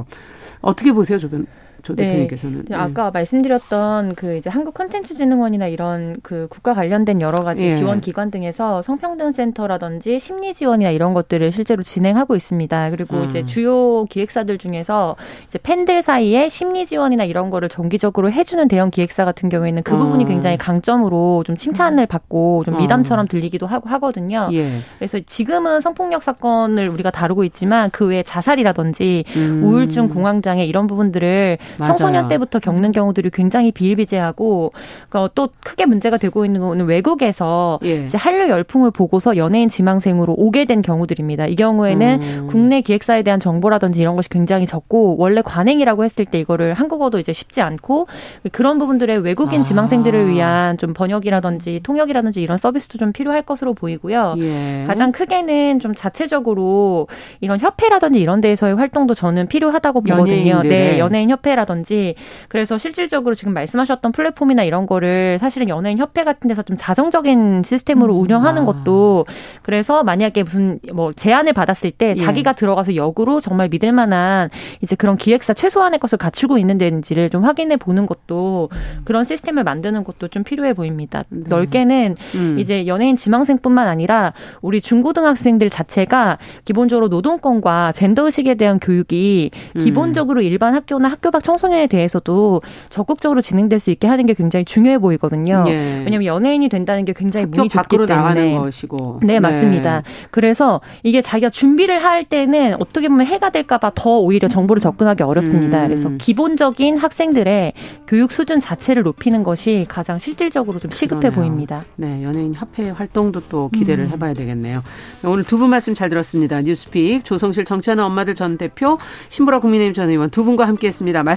[0.62, 1.47] 어떻게 보세요, 조변?
[1.88, 2.08] 조 네.
[2.08, 2.65] 대표님께서는.
[2.67, 2.76] 네.
[2.76, 7.73] 아까 말씀드렸던 그 이제 한국 콘텐츠진흥원이나 이런 그 국가 관련된 여러 가지 예.
[7.73, 12.89] 지원 기관 등에서 성평등 센터라든지 심리 지원이나 이런 것들을 실제로 진행하고 있습니다.
[12.89, 13.23] 그리고 음.
[13.23, 19.23] 이제 주요 기획사들 중에서 이제 팬들 사이에 심리 지원이나 이런 거를 정기적으로 해주는 대형 기획사
[19.23, 20.00] 같은 경우에는 그 음.
[20.00, 22.08] 부분이 굉장히 강점으로 좀 칭찬을 음.
[22.08, 24.50] 받고 좀 미담처럼 들리기도 하고 하거든요.
[24.52, 24.82] 예.
[24.97, 29.62] 그래서 지금은 성폭력 사건을 우리가 다루고 있지만 그 외에 자살이라든지 음.
[29.63, 31.89] 우울증, 공황장애 이런 부분들을 맞아요.
[31.89, 34.71] 청소년 때부터 겪는 경우들이 굉장히 비일비재하고
[35.09, 38.05] 그러니까 또 크게 문제가 되고 있는 거는 외국에서 예.
[38.05, 41.47] 이제 한류 열풍을 보고서 연예인 지망생으로 오게 된 경우들입니다.
[41.47, 42.47] 이 경우에는 음.
[42.47, 47.33] 국내 기획사에 대한 정보라든지 이런 것이 굉장히 적고 원래 관행이라고 했을 때 이거를 한국어도 이제
[47.33, 48.07] 쉽지 않고
[48.51, 49.63] 그런 부분들의 외국인 아.
[49.63, 54.35] 지망생들을 위한 좀 번역이라든지 통역이라든지 이런 서비스도 좀 필요할 것으로 보이고요.
[54.37, 54.85] 예.
[54.87, 57.07] 가장 크게는 좀 자체적으로
[57.41, 60.49] 이런 협회라든지 이런 데에서의 활동도 저는 필요하다고 보거든요.
[60.49, 60.69] 연예인들.
[60.69, 62.15] 네, 연예인 협회 협회라든지
[62.48, 68.15] 그래서 실질적으로 지금 말씀하셨던 플랫폼이나 이런 거를 사실은 연예인 협회 같은 데서 좀 자정적인 시스템으로
[68.15, 68.22] 음.
[68.22, 68.65] 운영하는 아.
[68.65, 69.26] 것도
[69.63, 72.15] 그래서 만약에 무슨 뭐 제안을 받았을 때 예.
[72.15, 74.50] 자기가 들어가서 역으로 정말 믿을 만한
[74.82, 78.70] 이제 그런 기획사 최소한의 것을 갖추고 있는 데인지를 좀 확인해 보는 것도
[79.04, 81.24] 그런 시스템을 만드는 것도 좀 필요해 보입니다.
[81.30, 81.43] 네.
[81.48, 82.60] 넓게는 음.
[82.60, 89.80] 이제 연예인 지망생뿐만 아니라 우리 중고등학생들 자체가 기본적으로 노동권과 젠더 의식에 대한 교육이 음.
[89.80, 94.97] 기본적으로 일반 학교나 학교 밖 청소년에 대해서도 적극적으로 진행될 수 있게 하는 게 굉장히 중요해
[94.99, 95.63] 보이거든요.
[95.67, 96.03] 예.
[96.05, 98.57] 왜냐하면 연예인이 된다는 게 굉장히 문이 좁기 때문에.
[98.57, 99.21] 것이고.
[99.23, 100.01] 네, 맞습니다.
[100.01, 100.03] 네.
[100.29, 105.83] 그래서 이게 자기가 준비를 할 때는 어떻게 보면 해가 될까봐 더 오히려 정보를 접근하기 어렵습니다.
[105.83, 105.88] 음.
[105.88, 107.73] 그래서 기본적인 학생들의
[108.07, 111.41] 교육 수준 자체를 높이는 것이 가장 실질적으로 좀 시급해 그러네요.
[111.41, 111.83] 보입니다.
[111.95, 114.10] 네, 연예인 협회 활동도 또 기대를 음.
[114.10, 114.81] 해봐야 되겠네요.
[115.23, 116.62] 오늘 두 분 말씀 잘 들었습니다.
[116.62, 118.97] 뉴스픽 조성실 정치하는 엄마들 전 대표
[119.29, 121.23] 신보라 국민의힘 전 의원 두 분과 함께했습니다.
[121.23, 121.37] 말씀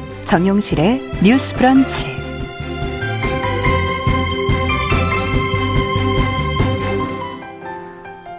[0.31, 2.07] 정용실의 뉴스 브런치.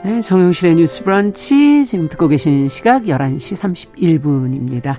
[0.02, 1.85] 네, 정용실의 뉴스 브런치.
[1.85, 4.96] 지금 듣고 계신 시각 11시 31분입니다.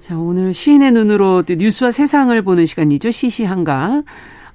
[0.00, 3.10] 자, 오늘 시인의 눈으로 뉴스와 세상을 보는 시간이죠.
[3.10, 4.02] 시시한가.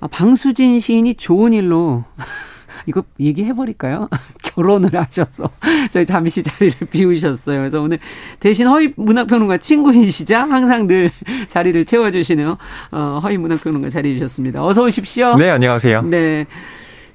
[0.02, 2.04] 아, 방수진 시인이 좋은 일로
[2.90, 4.10] 이거 얘기해버릴까요?
[4.42, 5.50] 결혼을 하셔서
[5.92, 7.60] 저희 잠시 자리를 비우셨어요.
[7.60, 8.00] 그래서 오늘
[8.40, 11.12] 대신 허위 문학평론가 친구이시자 항상 늘
[11.48, 12.56] 자리를 채워주시는
[12.92, 14.66] 어, 허위 문학평론가 자리해 주셨습니다.
[14.66, 15.38] 어서 오십시오.
[15.38, 16.02] 네, 안녕하세요.
[16.02, 16.48] 네.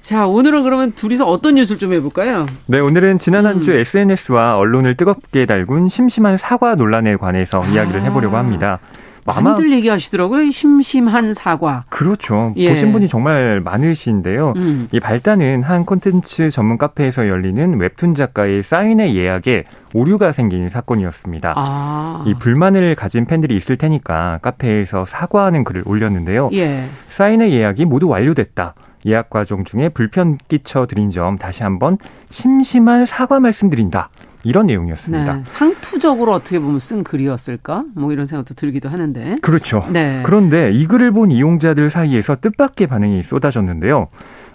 [0.00, 2.46] 자, 오늘은 그러면 둘이서 어떤 뉴스를 좀 해볼까요?
[2.66, 3.78] 네, 오늘은 지난 한주 음.
[3.78, 7.66] SNS와 언론을 뜨겁게 달군 심심한 사과 논란에 관해서 아.
[7.66, 8.78] 이야기를 해보려고 합니다.
[9.24, 10.50] 많이들 얘기하시더라고요.
[10.50, 11.84] 심심한 사과.
[11.90, 12.52] 그렇죠.
[12.56, 12.68] 예.
[12.68, 14.52] 보신 분이 정말 많으신데요.
[14.56, 14.88] 음.
[14.92, 21.54] 이 발단은 한 콘텐츠 전문 카페에서 열리는 웹툰 작가의 사인회 예약에 오류가 생긴 사건이었습니다.
[21.56, 22.24] 아.
[22.26, 26.50] 이 불만을 가진 팬들이 있을 테니까 카페에서 사과하는 글을 올렸는데요.
[26.52, 26.86] 예.
[27.08, 28.74] 사인회 예약이 모두 완료됐다.
[29.06, 31.98] 예약 과정 중에 불편 끼쳐 드린 점 다시 한번
[32.30, 34.08] 심심한 사과 말씀드린다.
[34.44, 35.34] 이런 내용이었습니다.
[35.36, 37.84] 네, 상투적으로 어떻게 보면 쓴 글이었을까?
[37.94, 39.36] 뭐 이런 생각도 들기도 하는데.
[39.40, 39.84] 그렇죠.
[39.90, 40.22] 네.
[40.24, 44.08] 그런데 이 글을 본 이용자들 사이에서 뜻밖의 반응이 쏟아졌는데요.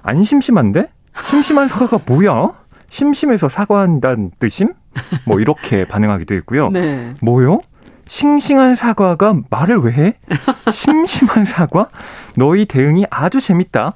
[0.03, 0.89] 안 심심한데?
[1.29, 2.51] 심심한 사과가 뭐야?
[2.89, 4.73] 심심해서 사과한다는 뜻임?
[5.25, 6.69] 뭐 이렇게 반응하기도 했고요.
[6.69, 7.13] 네.
[7.21, 7.61] 뭐요?
[8.07, 10.13] 싱싱한 사과가 말을 왜 해?
[10.71, 11.87] 심심한 사과?
[12.35, 13.93] 너희 대응이 아주 재밌다.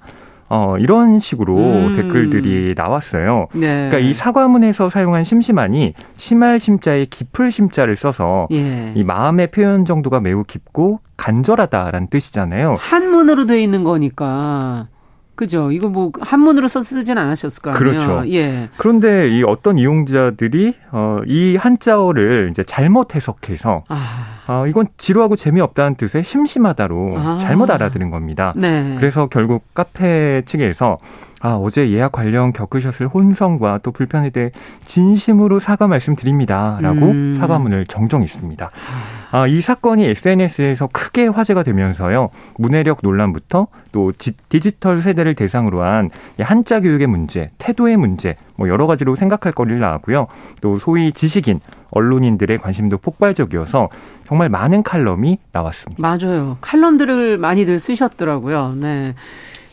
[0.56, 1.94] 어, 이런 식으로 음.
[1.94, 3.48] 댓글들이 나왔어요.
[3.54, 3.89] 네.
[3.89, 8.92] 그러니까 이 사과문에서 사용한 심심하니 심할 심자에 깊을 심자를 써서 예.
[8.94, 12.76] 이 마음의 표현 정도가 매우 깊고 간절하다라는 뜻이잖아요.
[12.78, 14.89] 한문으로 돼 있는 거니까
[15.36, 15.72] 그죠.
[15.72, 17.91] 이거 뭐 한문으로 써 쓰진 않으셨을 거 아니에요.
[17.91, 18.24] 그렇죠.
[18.32, 18.69] 예.
[18.78, 23.98] 그런데 이 어떤 이용자들이 어, 이 한자어를 이제 잘못 해석해서 아.
[24.48, 27.38] 어, 이건 지루하고 재미없다는 뜻의 심심하다로 아.
[27.39, 28.54] 잘못 알아들은 겁니다.
[28.56, 28.96] 네.
[28.98, 31.00] 그래서 결국 카페 측에서
[31.41, 34.52] 아, 어제 예약 관련 겪으셨을 혼성과 또 불편에 대해
[34.86, 36.78] 진심으로 사과 말씀드립니다.
[36.82, 37.36] 라고 음.
[37.38, 38.65] 사과문을 정정했습니다.
[38.67, 42.30] 아, 이 사건이 SNS에서 크게 화제가 되면서요.
[42.58, 44.12] 문해력 논란부터 또
[44.50, 50.28] 디지털 세대를 대상으로 한 한자 교육의 문제, 태도의 문제, 뭐 여러 가지로 생각할 거리를 나왔고요.
[50.62, 53.89] 또 소위 지식인, 언론인들의 관심도 폭발적이어서
[54.28, 56.02] 정말 많은 칼럼이 나왔습니다.
[56.02, 56.58] 맞아요.
[56.62, 58.76] 칼럼들을 많이들 쓰셨더라고요.
[58.78, 59.15] 네.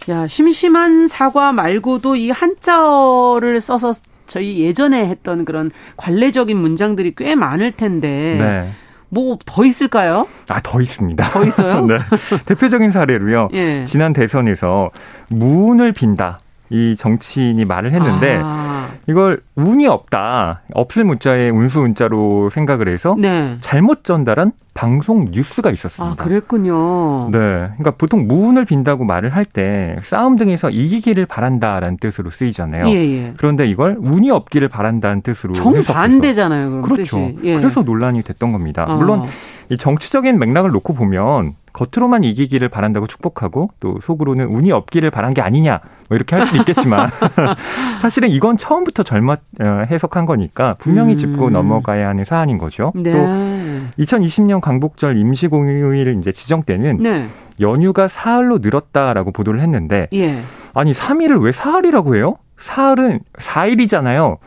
[0.09, 3.93] 야, 심심한 사과 말고도 이 한자어를 써서
[4.27, 8.37] 저희 예전에 했던 그런 관례적인 문장들이 꽤 많을 텐데.
[8.39, 8.71] 네.
[9.11, 10.27] 뭐 더 있을까요?
[10.49, 11.29] 아, 더 있습니다.
[11.31, 11.81] 더 있어요?
[11.87, 11.99] 네.
[12.47, 13.49] 대표적인 사례로요.
[13.53, 13.85] 예.
[13.85, 14.91] 지난 대선에서
[15.29, 16.41] 무운을 빈다.
[16.73, 18.89] 이 정치인이 말을 했는데 아.
[19.09, 20.63] 이걸 운이 없다.
[20.73, 23.59] 없을 문자에 운수 운자로 생각을 해서 네.
[23.61, 26.15] 잘못 전달한 방송 뉴스가 있었습니다.
[26.15, 27.29] 아, 그랬군요.
[27.31, 27.39] 네.
[27.39, 32.89] 그러니까 보통 무운을 빈다고 말을 할 때 싸움 등에서 이기기를 바란다라는 뜻으로 쓰이잖아요.
[32.89, 33.35] 예, 예.
[33.37, 36.83] 그런데 이걸 운이 없기를 바란다는 뜻으로 정반대잖아요.
[36.83, 37.33] 그렇죠.
[37.43, 37.57] 예.
[37.57, 38.85] 그래서 논란이 됐던 겁니다.
[38.89, 38.97] 어.
[38.97, 39.25] 물론
[39.69, 45.41] 이 정치적인 맥락을 놓고 보면 겉으로만 이기기를 바란다고 축복하고 또 속으로는 운이 없기를 바란 게
[45.41, 47.09] 아니냐 뭐 이렇게 할 수도 있겠지만
[48.03, 51.53] 사실은 이건 처음부터 잘못 어, 해석한 거니까 분명히 짚고 음.
[51.53, 52.93] 넘어가야 하는 사안인 거죠.
[52.97, 53.13] 네.
[53.13, 53.19] 또
[53.61, 54.05] 네.
[54.05, 57.29] 2020년 광복절 임시공휴일 이제 지정 때는 네.
[57.61, 60.41] 연휴가 사흘로 늘었다라고 보도를 했는데 예.
[60.75, 62.37] 아니 3일을 왜 사흘이라고 해요?
[62.59, 64.39] 사흘은 4일이잖아요.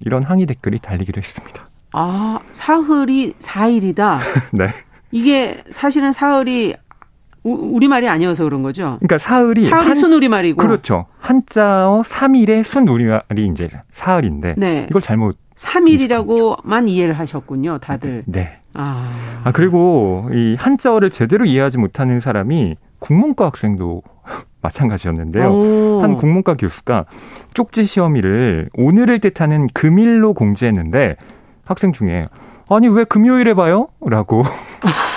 [0.00, 1.68] 이런 항의 댓글이 달리기로 했습니다.
[1.92, 4.18] 아, 사흘이 4일이다.
[4.52, 4.68] 네.
[5.10, 6.74] 이게 사실은 사흘이
[7.42, 8.98] 우리말이 아니어서 그런 거죠.
[9.00, 11.06] 그러니까 사흘이 사흘이 순우리말이고 그렇죠.
[11.18, 14.86] 한자어 3일의 순우리말이 이제 사흘인데 네.
[14.90, 18.22] 이걸 잘못 3일이라고만 이해를 하셨군요, 다들.
[18.26, 18.57] 네.
[18.74, 19.08] 아.
[19.44, 24.02] 아 그리고 이 한자어를 제대로 이해하지 못하는 사람이 국문과 학생도
[24.60, 25.50] 마찬가지였는데요.
[25.50, 25.98] 오.
[26.02, 27.06] 한 국문과 교수가
[27.54, 31.16] 쪽지 시험일을 오늘을 뜻하는 금일로 공지했는데
[31.64, 32.28] 학생 중에
[32.68, 33.88] 아니 왜 금요일에 봐요?
[34.00, 34.42] 라고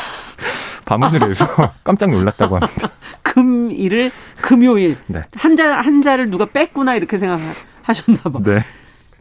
[0.85, 1.45] 반문을 해서
[1.83, 2.89] 깜짝 놀랐다고 합니다.
[3.23, 4.11] 금일을
[4.41, 5.21] 금요일 네.
[5.35, 8.39] 한자 한자를 누가 뺐구나 이렇게 생각하셨나 봐.
[8.43, 8.59] 네.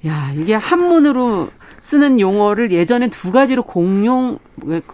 [0.06, 4.38] 야 이게 한문으로 쓰는 용어를 예전에 두 가지로 공용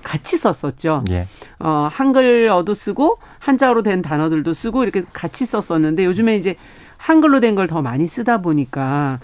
[0.03, 1.05] 같이 썼었죠.
[1.11, 1.27] 예.
[1.59, 6.57] 어, 한글어도 쓰고 한자어로 된 단어들도 쓰고 이렇게 같이 썼었는데 요즘에 이제
[6.97, 9.19] 한글로 된 걸 더 많이 쓰다 보니까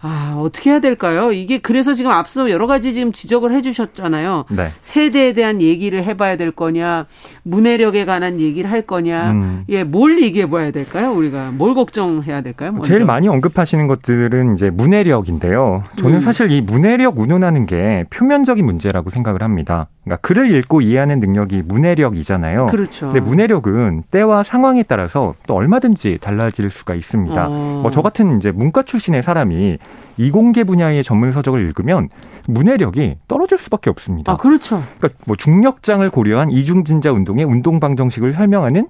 [0.00, 1.32] 아, 어떻게 해야 될까요?
[1.32, 4.44] 이게 그래서 지금 앞서 여러 가지 지금 지적을 해 주셨잖아요.
[4.50, 4.68] 네.
[4.80, 7.06] 세대에 대한 얘기를 해 봐야 될 거냐,
[7.42, 9.64] 문해력에 관한 얘기를 할 거냐, 음.
[9.68, 11.12] 예, 뭘 얘기해 봐야 될까요?
[11.12, 12.72] 우리가 뭘 걱정해야 될까요?
[12.72, 12.88] 먼저?
[12.88, 15.84] 제일 많이 언급하시는 것들은 이제 문해력인데요.
[15.96, 16.20] 저는 음.
[16.20, 19.88] 사실 이 문해력 운운하는 게 표면적인 문제라고 생각을 합니다.
[20.06, 22.66] 그러니까 글을 읽고 이해하는 능력이 문해력이잖아요.
[22.66, 23.06] 그렇죠.
[23.06, 27.46] 근데 문해력은 때와 상황에 따라서 또 얼마든지 달라질 수가 있습니다.
[27.48, 27.80] 어.
[27.82, 29.78] 뭐저 같은 이제 문과 출신의 사람이
[30.16, 32.08] 이공계 분야의 전문 서적을 읽으면
[32.46, 34.32] 문해력이 떨어질 수밖에 없습니다.
[34.32, 34.80] 아, 그렇죠.
[34.98, 38.86] 그러니까 뭐 중력장을 고려한 이중진자 운동의 운동 방정식을 설명하는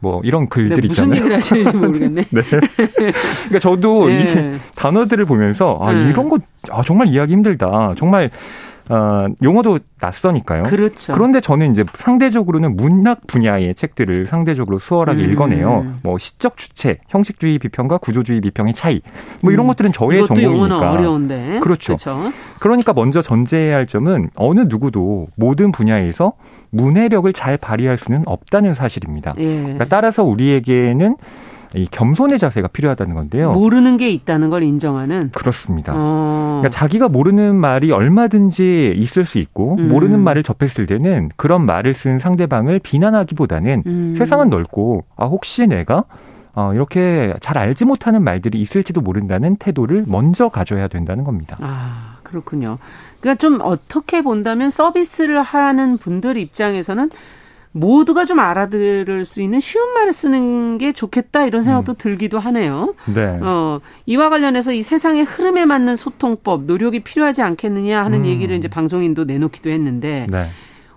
[0.00, 1.16] 뭐 이런 글들이 네, 무슨 있잖아요.
[1.18, 2.22] 얘기를 하시는지 모르겠네.
[2.32, 2.40] 네.
[2.48, 4.20] 그러니까 저도 네.
[4.20, 6.08] 이 단어들을 보면서 아 네.
[6.08, 6.38] 이런 거
[6.70, 7.94] 아, 정말 이해하기 힘들다.
[7.98, 8.30] 정말
[8.88, 10.64] 어, 용어도 낯서니까요.
[10.64, 11.12] 그렇죠.
[11.12, 15.30] 그런데 저는 이제 상대적으로는 문학 분야의 책들을 상대적으로 수월하게 음.
[15.30, 15.94] 읽어내요.
[16.02, 19.00] 뭐 시적 주체, 형식주의 비평과 구조주의 비평의 차이.
[19.42, 19.68] 뭐 이런 음.
[19.68, 20.92] 것들은 저의 전공이니까.
[20.92, 21.58] 어려운데.
[21.60, 21.96] 그렇죠.
[21.96, 22.32] 그렇죠.
[22.60, 26.32] 그러니까 먼저 전제해야 할 점은 어느 누구도 모든 분야에서
[26.70, 29.34] 문해력을 잘 발휘할 수는 없다는 사실입니다.
[29.38, 29.62] 예.
[29.62, 31.16] 그러니까 따라서 우리에게는
[31.76, 33.52] 이 겸손의 자세가 필요하다는 건데요.
[33.52, 35.30] 모르는 게 있다는 걸 인정하는.
[35.32, 35.92] 그렇습니다.
[35.94, 36.60] 어.
[36.60, 39.88] 그러니까 자기가 모르는 말이 얼마든지 있을 수 있고 음.
[39.88, 44.14] 모르는 말을 접했을 때는 그런 말을 쓴 상대방을 비난하기보다는 음.
[44.16, 46.04] 세상은 넓고 아 혹시 내가
[46.54, 51.58] 어, 이렇게 잘 알지 못하는 말들이 있을지도 모른다는 태도를 먼저 가져야 된다는 겁니다.
[51.60, 52.78] 아, 그렇군요.
[53.20, 57.10] 그러니까 좀 어떻게 본다면 서비스를 하는 분들 입장에서는
[57.76, 61.94] 모두가 좀 알아들을 수 있는 쉬운 말을 쓰는 게 좋겠다 이런 생각도 음.
[61.98, 62.94] 들기도 하네요.
[63.04, 63.38] 네.
[63.42, 68.26] 어, 이와 관련해서 이 세상의 흐름에 맞는 소통법, 노력이 필요하지 않겠느냐 하는 음.
[68.26, 70.48] 얘기를 이제 방송인도 내놓기도 했는데 네.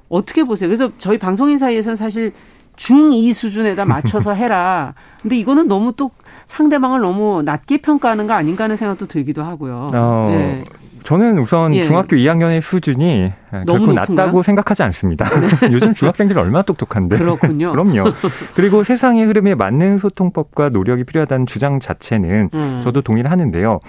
[0.07, 0.69] 어떻게 보세요?
[0.69, 2.31] 그래서 저희 방송인 사이에서는 사실
[2.77, 4.93] 중2 수준에다 맞춰서 해라.
[5.21, 6.11] 근데 이거는 너무 또
[6.45, 9.91] 상대방을 너무 낮게 평가하는 거 아닌가 하는 생각도 들기도 하고요.
[9.93, 10.63] 어, 네.
[11.03, 11.83] 저는 우선 예.
[11.83, 13.31] 중학교 2학년의 수준이
[13.67, 15.25] 결코 낮다고 생각하지 않습니다.
[15.29, 15.69] 네.
[15.73, 17.17] 요즘 중학생들이 얼마나 똑똑한데.
[17.17, 17.71] 그렇군요.
[17.73, 18.11] 그럼요.
[18.55, 22.79] 그리고 세상의 흐름에 맞는 소통법과 노력이 필요하다는 주장 자체는 음.
[22.83, 23.79] 저도 동의를 하는데요.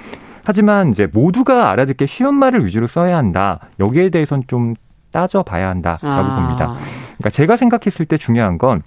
[0.44, 3.60] 하지만 이제 모두가 알아듣기 쉬운 말을 위주로 써야 한다.
[3.78, 4.74] 여기에 대해서는 좀
[5.12, 6.36] 따져봐야 한다라고 아.
[6.36, 6.76] 봅니다.
[7.18, 8.82] 그러니까 제가 생각했을 때 중요한 건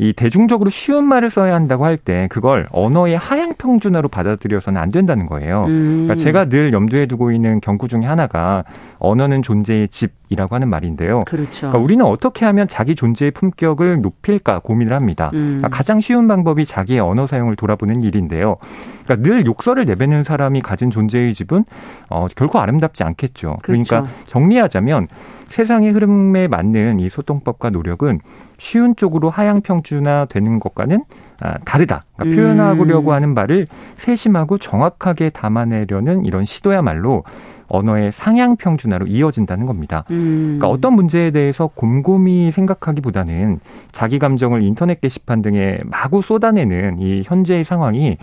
[0.00, 5.26] 이 대중적으로 쉬운 말을 써야 한다고 할 때 그걸 언어의 하향 평준화로 받아들여서는 안 된다는
[5.26, 5.66] 거예요.
[5.68, 6.04] 음.
[6.04, 8.62] 그러니까 제가 늘 염두에 두고 있는 경구 중에 하나가
[8.98, 11.24] 언어는 존재의 집 이라고 하는 말인데요.
[11.24, 11.68] 그렇죠.
[11.68, 15.30] 그러니까 우리는 어떻게 하면 자기 존재의 품격을 높일까 고민을 합니다.
[15.34, 15.58] 음.
[15.58, 18.56] 그러니까 가장 쉬운 방법이 자기의 언어 사용을 돌아보는 일인데요.
[19.04, 21.64] 그러니까 늘 욕설을 내뱉는 사람이 가진 존재의 집은
[22.08, 23.56] 어, 결코 아름답지 않겠죠.
[23.62, 24.24] 그러니까 그렇죠.
[24.26, 25.08] 정리하자면
[25.46, 28.20] 세상의 흐름에 맞는 이 소통법과 노력은
[28.58, 31.02] 쉬운 쪽으로 하향 평준화 되는 것과는
[31.40, 32.02] 아, 다르다.
[32.16, 33.14] 그러니까 표현하려고 음.
[33.14, 33.66] 하는 말을
[33.96, 37.24] 세심하고 정확하게 담아내려는 이런 시도야말로
[37.70, 40.04] 언어의 상향 평준화로 이어진다는 겁니다.
[40.10, 40.56] 음.
[40.58, 43.60] 그러니까 어떤 문제에 대해서 곰곰이 생각하기보다는
[43.92, 48.18] 자기 감정을 인터넷 게시판 등에 마구 쏟아내는 이 현재의 상황이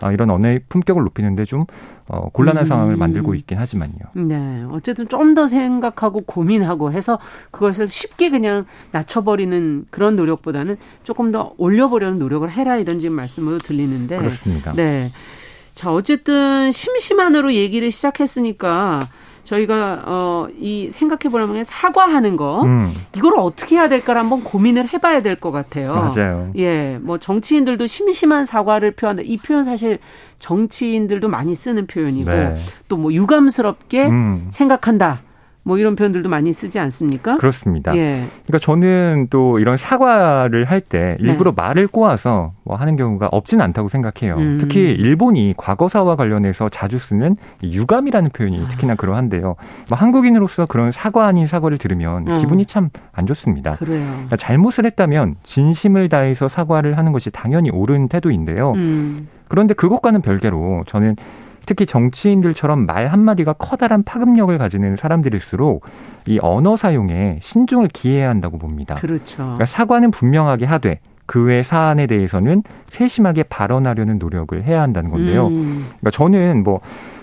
[0.00, 1.64] 아, 이런 언어의 품격을 높이는데 좀
[2.06, 2.66] 어, 곤란한 음.
[2.66, 3.94] 상황을 만들고 있긴 하지만요.
[4.14, 7.18] 네, 어쨌든 좀 더 생각하고 고민하고 해서
[7.50, 14.16] 그것을 쉽게 그냥 낮춰버리는 그런 노력보다는 조금 더 올려보려는 노력을 해라 이런 지금 말씀으로 들리는데.
[14.16, 14.72] 그렇습니다.
[14.72, 15.10] 네.
[15.78, 18.98] 자, 어쨌든 심심한으로 얘기를 시작했으니까
[19.44, 22.92] 저희가 어 이 생각해 보려면 사과하는 거 음.
[23.16, 25.94] 이걸 어떻게 해야 될까를 한번 고민을 해봐야 될 것 같아요.
[25.94, 26.50] 맞아요.
[26.56, 29.22] 예, 뭐 정치인들도 심심한 사과를 표한다.
[29.24, 30.00] 이 표현 사실
[30.40, 32.56] 정치인들도 많이 쓰는 표현이고 네.
[32.88, 34.48] 또뭐 유감스럽게 음.
[34.50, 35.22] 생각한다.
[35.68, 37.36] 뭐 이런 표현들도 많이 쓰지 않습니까?
[37.36, 37.94] 그렇습니다.
[37.94, 38.24] 예.
[38.46, 41.56] 그러니까 저는 또 이런 사과를 할 때 일부러 네.
[41.56, 44.36] 말을 꼬아서 뭐 하는 경우가 없지는 않다고 생각해요.
[44.36, 44.56] 음.
[44.58, 49.56] 특히 일본이 과거사와 관련해서 자주 쓰는 유감이라는 표현이 특히나 그러한데요.
[49.90, 52.34] 뭐 한국인으로서 그런 사과 아닌 사과를 들으면 어.
[52.34, 53.74] 기분이 참 안 좋습니다.
[53.76, 54.06] 그래요.
[54.12, 58.72] 그러니까 잘못을 했다면 진심을 다해서 사과를 하는 것이 당연히 옳은 태도인데요.
[58.76, 59.28] 음.
[59.48, 61.16] 그런데 그것과는 별개로 저는
[61.68, 65.84] 특히 정치인들처럼 말 한마디가 커다란 파급력을 가지는 사람들일수록
[66.26, 68.94] 이 언어 사용에 신중을 기해야 한다고 봅니다.
[68.94, 69.36] 그렇죠.
[69.36, 75.48] 그러니까 사과는 분명하게 하되 그외 사안에 대해서는 세심하게 발언하려는 노력을 해야 한다는 건데요.
[75.48, 75.84] 음.
[76.00, 76.80] 그러니까 저는 뭐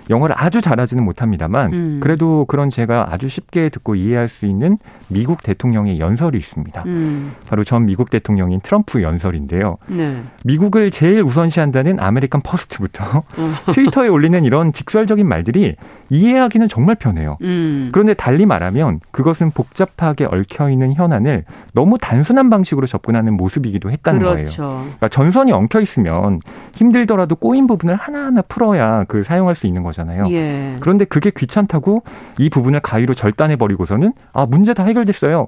[0.10, 2.00] 영어를 아주 잘하지는 못합니다만 음.
[2.02, 4.78] 그래도 그런 제가 아주 쉽게 듣고 이해할 수 있는
[5.08, 6.84] 미국 대통령의 연설이 있습니다.
[6.86, 7.34] 음.
[7.48, 9.78] 바로 전 미국 대통령인 트럼프 연설인데요.
[9.88, 10.22] 네.
[10.44, 13.52] 미국을 제일 우선시한다는 American First부터 어.
[13.74, 15.76] 트위터에 올리는 이런 직설적인 말들이
[16.10, 17.38] 이해하기는 정말 편해요.
[17.42, 17.90] 음.
[17.92, 24.62] 그런데 달리 말하면 그것은 복잡하게 얽혀 있는 현안을 너무 단순한 방식으로 접근하는 모습이기도 했다는 그렇죠.
[24.62, 24.80] 거예요.
[24.82, 26.40] 그러니까 전선이 엉켜 있으면
[26.76, 29.95] 힘들더라도 꼬인 부분을 하나하나 풀어야 그 사용할 수 있는 거죠.
[29.96, 30.28] 거잖아요.
[30.32, 30.76] 예.
[30.82, 32.04] 그런데 그게 귀찮다고
[32.38, 35.48] 이 부분을 가위로 절단해 버리고서는 아 문제 다 해결됐어요.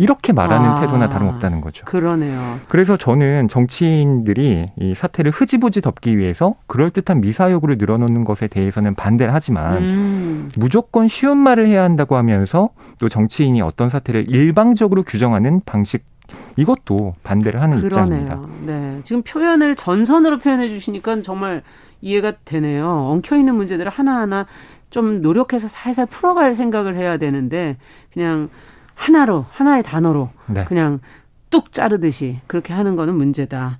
[0.00, 1.84] 이렇게 말하는 아, 태도나 다름없다는 거죠.
[1.84, 2.60] 그러네요.
[2.68, 9.76] 그래서 저는 정치인들이 이 사태를 흐지부지 덮기 위해서 그럴듯한 미사여구를 늘어놓는 것에 대해서는 반대를 하지만
[9.78, 10.48] 음.
[10.56, 12.68] 무조건 쉬운 말을 해야 한다고 하면서
[13.00, 16.04] 또 정치인이 어떤 사태를 일방적으로 규정하는 방식
[16.56, 18.20] 이것도 반대를 하는 그러네요.
[18.22, 18.40] 입장입니다.
[18.66, 19.00] 네.
[19.02, 21.62] 지금 표현을 전선으로 표현해 주시니까 정말
[22.00, 22.88] 이해가 되네요.
[22.88, 24.46] 엉켜 있는 문제들을 하나하나
[24.90, 27.76] 좀 노력해서 살살 풀어갈 생각을 해야 되는데
[28.12, 28.48] 그냥
[28.94, 30.64] 하나로 하나의 단어로 네.
[30.64, 31.00] 그냥
[31.50, 33.78] 뚝 자르듯이 그렇게 하는 거는 문제다.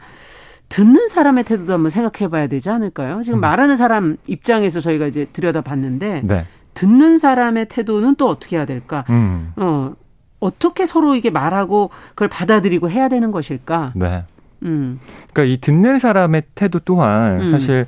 [0.68, 3.22] 듣는 사람의 태도도 한번 생각해 봐야 되지 않을까요?
[3.22, 3.40] 지금 음.
[3.40, 6.46] 말하는 사람 입장에서 저희가 이제 들여다 봤는데 네.
[6.74, 9.04] 듣는 사람의 태도는 또 어떻게 해야 될까?
[9.08, 9.52] 음.
[9.56, 9.94] 어,
[10.40, 13.94] 어떻게 서로 이게 말하고 그걸 받아들이고 해야 되는 것일까?
[13.96, 14.24] 네.
[14.62, 14.98] 음.
[15.32, 17.50] 그러니까 이 듣는 사람의 태도 또한 음.
[17.50, 17.86] 사실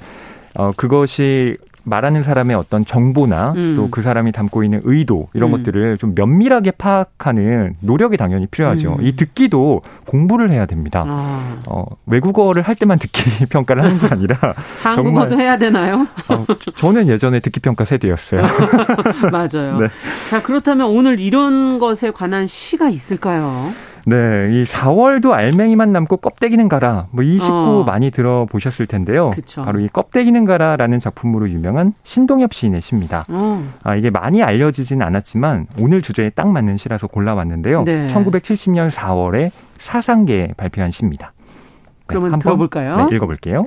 [0.54, 3.76] 어 그것이 말하는 사람의 어떤 정보나 음.
[3.76, 5.58] 또그 사람이 담고 있는 의도 이런 음.
[5.58, 8.96] 것들을 좀 면밀하게 파악하는 노력이 당연히 필요하죠.
[8.98, 9.06] 음.
[9.06, 11.02] 이 듣기도 공부를 해야 됩니다.
[11.06, 11.58] 아.
[11.68, 14.36] 어, 외국어를 할 때만 듣기 평가를 하는 게 아니라
[14.82, 16.06] 한국어도 해야 되나요?
[16.28, 16.44] 어,
[16.76, 18.42] 저는 예전에 듣기 평가 세대였어요.
[19.32, 19.80] 맞아요.
[19.80, 19.88] 네.
[20.28, 23.72] 자 그렇다면 오늘 이런 것에 관한 시가 있을까요?
[24.06, 27.06] 네, 이 4월도 알맹이만 남고 껍데기는 가라.
[27.12, 27.84] 뭐 이 식구 어.
[27.84, 29.30] 많이 들어보셨을 텐데요.
[29.30, 29.64] 그쵸.
[29.64, 33.24] 바로 이 껍데기는 가라라는 작품으로 유명한 신동엽 시인의 시입니다.
[33.28, 33.64] 어.
[33.82, 37.84] 아, 이게 많이 알려지진 않았지만 오늘 주제에 딱 맞는 시라서 골라왔는데요.
[37.84, 38.06] 네.
[38.08, 41.32] 1970년 4월에 사상계에 발표한 시입니다.
[41.38, 43.08] 네, 그러면 한번 들어볼까요?
[43.08, 43.66] 네, 읽어볼게요.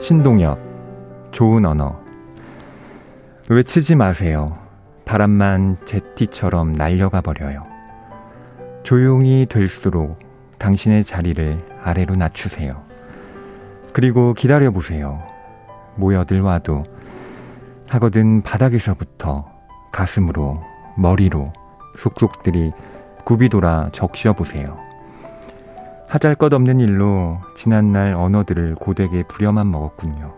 [0.00, 0.58] 신동엽,
[1.32, 2.00] 좋은 언어.
[3.50, 4.56] 외치지 마세요.
[5.04, 7.66] 바람만 제티처럼 날려가 버려요.
[8.84, 10.18] 조용히 될수록
[10.58, 12.82] 당신의 자리를 아래로 낮추세요.
[13.92, 15.20] 그리고 기다려 보세요.
[15.96, 16.84] 모여들 와도
[17.88, 19.50] 하거든 바닥에서부터
[19.90, 20.62] 가슴으로
[20.96, 21.52] 머리로
[21.98, 22.72] 속속들이
[23.24, 24.87] 굽이 돌아 적셔 보세요.
[26.08, 30.34] 하잘 것 없는 일로 지난날 언어들을 고되게 부려만 먹었군요.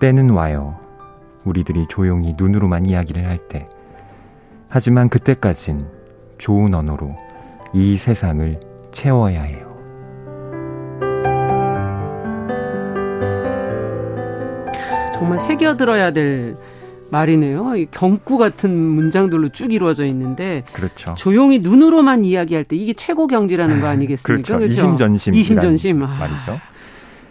[0.00, 0.78] 때는 와요.
[1.46, 3.66] 우리들이 조용히 눈으로만 이야기를 할 때.
[4.68, 5.86] 하지만 그때까진
[6.36, 7.16] 좋은 언어로
[7.72, 8.60] 이 세상을
[8.92, 9.66] 채워야 해요.
[15.14, 16.56] 정말 새겨들어야 될
[17.10, 17.72] 말이네요.
[17.90, 21.14] 경구 같은 문장들로 쭉 이루어져 있는데 그렇죠.
[21.16, 24.26] 조용히 눈으로만 이야기할 때 이게 최고 경지라는 거 아니겠습니까?
[24.26, 24.58] 그렇죠.
[24.58, 24.72] 그렇죠?
[24.72, 26.60] 이심전심 이심전심 말이죠.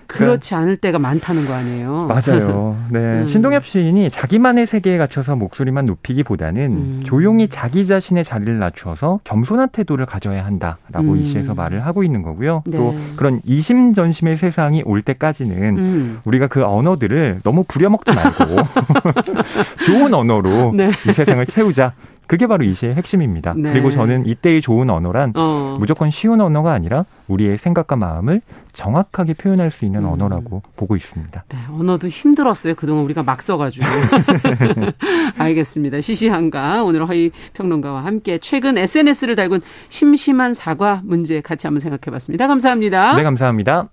[0.07, 2.07] 그렇지 않을 때가 많다는 거 아니에요.
[2.07, 2.77] 맞아요.
[2.89, 2.99] 네.
[2.99, 3.27] 음.
[3.27, 7.01] 신동엽 시인이 자기만의 세계에 갇혀서 목소리만 높이기보다는 음.
[7.03, 11.17] 조용히 자기 자신의 자리를 낮추어서 겸손한 태도를 가져야 한다라고 음.
[11.17, 12.63] 이 시에서 말을 하고 있는 거고요.
[12.65, 12.77] 네.
[12.77, 16.19] 또 그런 이심전심의 세상이 올 때까지는 음.
[16.23, 18.45] 우리가 그 언어들을 너무 부려먹지 말고
[19.85, 20.91] 좋은 언어로 네.
[21.07, 21.93] 이 세상을 채우자.
[22.28, 23.53] 그게 바로 이 시의 핵심입니다.
[23.55, 23.71] 네.
[23.71, 25.76] 그리고 저는 이때의 좋은 언어란 어.
[25.80, 28.41] 무조건 쉬운 언어가 아니라 우리의 생각과 마음을
[28.73, 30.09] 정확하게 표현할 수 있는 음.
[30.09, 31.43] 언어라고 보고 있습니다.
[31.47, 32.76] 네, 언어도 힘들었어요.
[32.76, 33.86] 그동안 우리가 막 써가지고.
[35.38, 36.01] 알겠습니다.
[36.01, 42.47] 시시한가 오늘 허희 평론가와 함께 최근 SNS를 달군 심심한 사과 문제 같이 한번 생각해봤습니다.
[42.47, 43.15] 감사합니다.
[43.15, 43.89] 네, 감사합니다.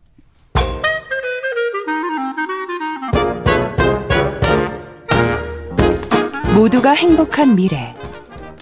[6.54, 7.94] 모두가 행복한 미래.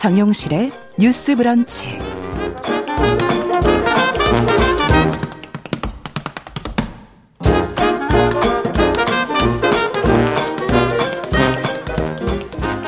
[0.00, 1.88] 정용실의 뉴스 브런치.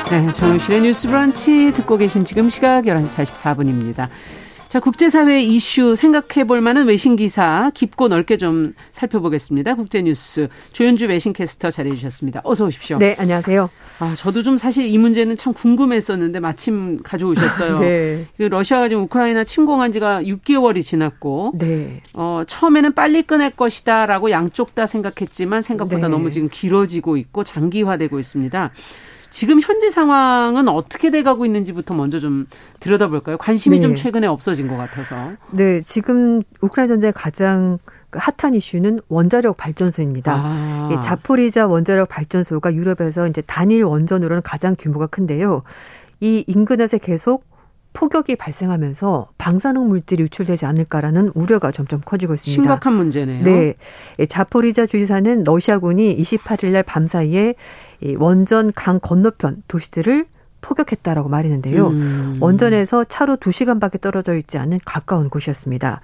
[0.09, 4.09] 네, 정용실의 뉴스 브런치 듣고 계신 지금 시각 11시 44분입니다.
[4.67, 9.75] 자, 국제사회 이슈 생각해 볼 만한 외신 기사 깊고 넓게 좀 살펴보겠습니다.
[9.75, 12.41] 국제뉴스 조윤주 외신캐스터 자리해 주셨습니다.
[12.43, 12.97] 어서 오십시오.
[12.97, 13.69] 네, 안녕하세요.
[14.03, 17.79] 아, 저도 좀 사실 이 문제는 참 궁금했었는데 마침 가져오셨어요.
[17.81, 18.25] 네.
[18.35, 22.01] 그 러시아가 지금 우크라이나 침공한 지가 6개월이 지났고, 네.
[22.13, 26.07] 어, 처음에는 빨리 끝낼 것이다라고 양쪽 다 생각했지만 생각보다 네.
[26.09, 28.71] 너무 지금 길어지고 있고 장기화되고 있습니다.
[29.29, 32.45] 지금 현재 상황은 어떻게 돼가고 있는지부터 먼저 좀
[32.79, 33.37] 들여다볼까요?
[33.37, 33.81] 관심이 네.
[33.81, 35.31] 좀 최근에 없어진 것 같아서.
[35.51, 40.33] 네, 지금 우크라이나 전쟁의 가장 그 핫한 이슈는 원자력 발전소입니다.
[40.35, 40.99] 아.
[41.01, 45.63] 자포리자 원자력 발전소가 유럽에서 이제 단일 원전으로는 가장 규모가 큰데요.
[46.19, 47.45] 이 인근에서 계속
[47.93, 52.63] 폭격이 발생하면서 방사능 물질이 유출되지 않을까라는 우려가 점점 커지고 있습니다.
[52.63, 53.43] 심각한 문제네요.
[53.43, 53.75] 네.
[54.27, 57.53] 자포리자 주지사는 러시아군이 28일 날 밤 사이에
[58.01, 60.25] 이 원전 강 건너편 도시들을
[60.61, 61.87] 포격했다라고 말했는데요.
[61.87, 62.37] 음.
[62.39, 66.01] 원전에서 차로 2시간밖에 떨어져 있지 않은 가까운 곳이었습니다.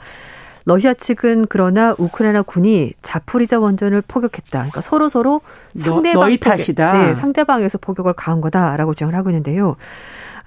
[0.69, 4.51] 러시아 측은 그러나 우크라이나 군이 자포리자 원전을 포격했다.
[4.51, 5.41] 그러니까 서로 서로
[5.75, 6.93] 상대방 너, 희 탓이다.
[6.93, 9.77] 네, 상대방에서 포격을 가한 거다라고 주장을 하고 있는데요.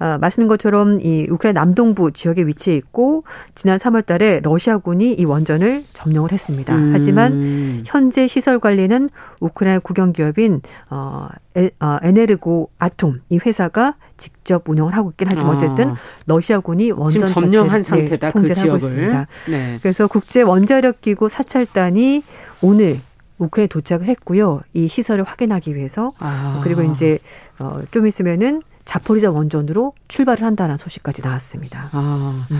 [0.02, 3.22] 아, 말씀인 것처럼 이 우크라이나 남동부 지역에 위치해 있고
[3.54, 6.74] 지난 3월 달에 러시아군이 이 원전을 점령을 했습니다.
[6.74, 6.90] 음.
[6.92, 14.68] 하지만 현재 시설 관리는 우크라이나 국영 기업인 어, 에, 어 에네르고 아톰 이 회사가 직접
[14.68, 15.56] 운영을 하고 있긴 하지만 아.
[15.56, 15.94] 어쨌든
[16.26, 18.76] 러시아군이 원전 지금 점령한 상태다 네, 그 지역을.
[18.78, 19.26] 있습니다.
[19.50, 19.78] 네.
[19.82, 22.24] 그래서 국제 원자력 기구 사찰단이
[22.60, 22.98] 오늘
[23.38, 24.62] 우크라이나에 도착을 했고요.
[24.72, 26.60] 이 시설을 확인하기 위해서 아.
[26.64, 27.20] 그리고 이제
[27.60, 31.88] 어, 좀 있으면은 자포리자 원전으로 출발을 한다는 소식까지 나왔습니다.
[31.92, 32.56] 아, 음.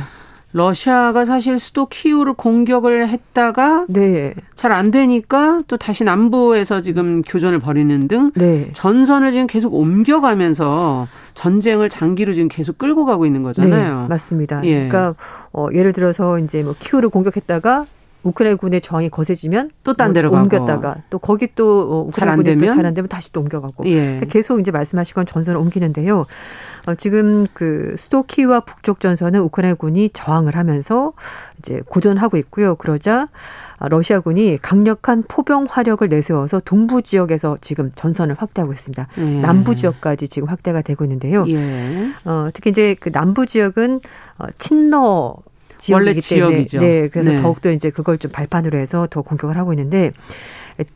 [0.54, 4.34] 러시아가 사실 수도 키우를 공격을 했다가 네.
[4.54, 8.70] 잘 안 되니까 또 다시 남부에서 지금 교전을 벌이는 등 네.
[8.74, 14.02] 전선을 지금 계속 옮겨가면서 전쟁을 장기로 지금 계속 끌고 가고 있는 거잖아요.
[14.02, 14.60] 네, 맞습니다.
[14.64, 14.88] 예.
[14.88, 15.14] 그러니까
[15.52, 17.86] 어, 예를 들어서 이제 뭐 키우를 공격했다가
[18.22, 22.70] 우크라이나 군의 저항이 거세지면 또 딴 데로 뭐 옮겼다가 또 거기 또 어, 우크라이나 군이
[22.74, 23.94] 잘안 되면 다시 또 옮겨가고 예.
[23.94, 26.26] 그러니까 계속 이제 말씀하신 건 전선을 옮기는데요.
[26.86, 31.12] 어, 지금 그 수도 키와 북쪽 전선은 우크라이나 군이 저항을 하면서
[31.58, 32.74] 이제 고전하고 있고요.
[32.76, 33.28] 그러자
[33.80, 39.08] 러시아군이 강력한 포병 화력을 내세워서 동부 지역에서 지금 전선을 확대하고 있습니다.
[39.18, 39.24] 예.
[39.40, 41.44] 남부 지역까지 지금 확대가 되고 있는데요.
[41.48, 42.10] 예.
[42.24, 44.00] 어, 특히 이제 그 남부 지역은
[44.38, 45.34] 어, 친러
[45.82, 46.80] 지역이기 원래 지역이죠.
[46.80, 47.40] 네, 그래서 네.
[47.42, 50.12] 더욱더 이제 그걸 좀 발판으로 해서 더 공격을 하고 있는데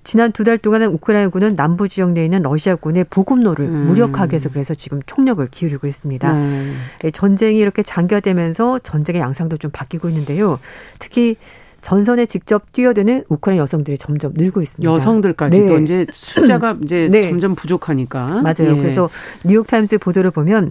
[0.04, 3.86] 지난 두 달 동안은 우크라이나군은 남부 지역 내에 있는 러시아군의 보급로를 음.
[3.86, 6.32] 무력하게 해서 그래서 지금 총력을 기울이고 있습니다.
[6.32, 6.78] 음.
[7.12, 10.58] 전쟁이 이렇게 장기화되면서 전쟁의 양상도 좀 바뀌고 있는데요.
[10.98, 11.36] 특히
[11.82, 14.90] 전선에 직접 뛰어드는 우크라이나 여성들이 점점 늘고 있습니다.
[14.92, 15.82] 여성들까지도 네.
[15.84, 17.22] 이제 숫자가 이제 네.
[17.28, 18.26] 점점 부족하니까.
[18.42, 18.72] 맞아요.
[18.72, 18.76] 예.
[18.76, 19.10] 그래서
[19.44, 20.70] 뉴욕타임스 보도를 보면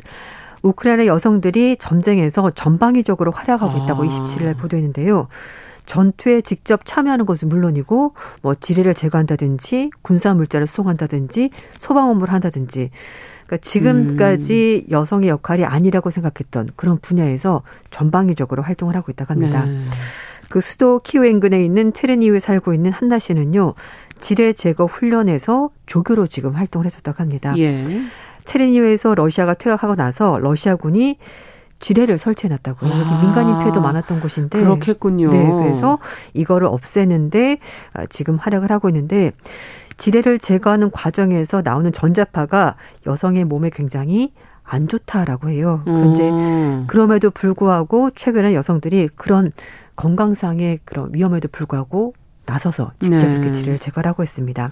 [0.66, 4.07] 우크라이나 여성들이 전쟁에서 전방위적으로 활약하고 있다고 아.
[4.07, 5.28] 27일 보도했는데요.
[5.86, 12.89] 전투에 직접 참여하는 것은 물론이고 뭐 지뢰를 제거한다든지 군사 물자를 수송한다든지 소방 업무를 한다든지
[13.45, 14.91] 그러니까 지금까지 음.
[14.91, 17.61] 여성의 역할이 아니라고 생각했던 그런 분야에서
[17.91, 19.66] 전방위적으로 활동을 하고 있다고 합니다.
[19.66, 19.80] 네.
[20.49, 23.76] 그 수도 키우 인근에 있는 테르니우에 살고 있는 한나 씨는요.
[24.20, 27.53] 지뢰 제거 훈련에서 조교로 지금 활동을 했었다고 합니다.
[27.57, 27.86] 예.
[28.46, 31.18] 체르니우에서 러시아가 퇴각하고 나서 러시아군이
[31.80, 32.91] 지뢰를 설치해놨다고요.
[32.91, 34.60] 아, 민간인 피해도 많았던 곳인데.
[34.60, 35.30] 그렇겠군요.
[35.30, 36.00] 네, 그래서
[36.34, 37.58] 이거를 없애는데
[37.93, 39.32] 아, 지금 활약을 하고 있는데
[39.98, 42.76] 지뢰를 제거하는 과정에서 나오는 전자파가
[43.06, 44.34] 여성의 몸에 굉장히
[44.64, 45.82] 안 좋다라고 해요.
[45.86, 46.86] 그런데 음.
[46.88, 49.52] 그럼에도 불구하고 최근에 여성들이 그런
[49.96, 52.14] 건강상의 그런 위험에도 불구하고
[52.46, 53.34] 나서서 직접 네.
[53.34, 54.70] 이렇게 지뢰를 제거를 하고 있습니다.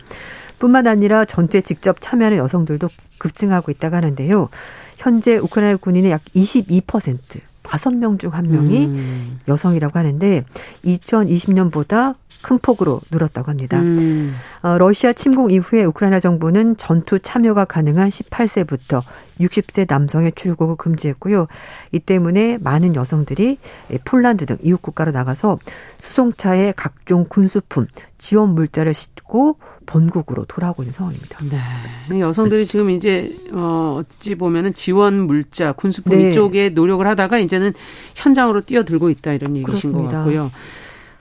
[0.60, 2.88] 뿐만 아니라 전투에 직접 참여하는 여성들도
[3.24, 4.50] 급증하고 있다고 하는데요.
[4.98, 7.18] 현재 우크라이나 군인의 약 22%,
[7.64, 9.40] 5명 중 1명이 음.
[9.48, 10.44] 여성이라고 하는데
[10.86, 13.80] 2020년보다 큰 폭으로 늘었다고 합니다.
[13.80, 14.36] 음.
[14.62, 19.02] 어, 러시아 침공 이후에 우크라이나 정부는 전투 참여가 가능한 18세부터
[19.39, 21.48] 60세 남성의 출국을 금지했고요.
[21.91, 23.58] 이 때문에 많은 여성들이
[24.06, 25.58] 폴란드 등 이웃 국가로 나가서
[25.98, 27.88] 수송차에 각종 군수품,
[28.18, 31.39] 지원 물자를 싣고 본국으로 돌아오고 있는 상황입니다.
[31.50, 32.20] 네.
[32.20, 36.30] 여성들이 지금 이제 어 어찌 보면은 지원 물자, 군수품 네.
[36.30, 37.74] 이쪽에 노력을 하다가 이제는
[38.16, 40.10] 현장으로 뛰어들고 있다 이런 얘기신 그렇습니다.
[40.10, 40.52] 것 같고요.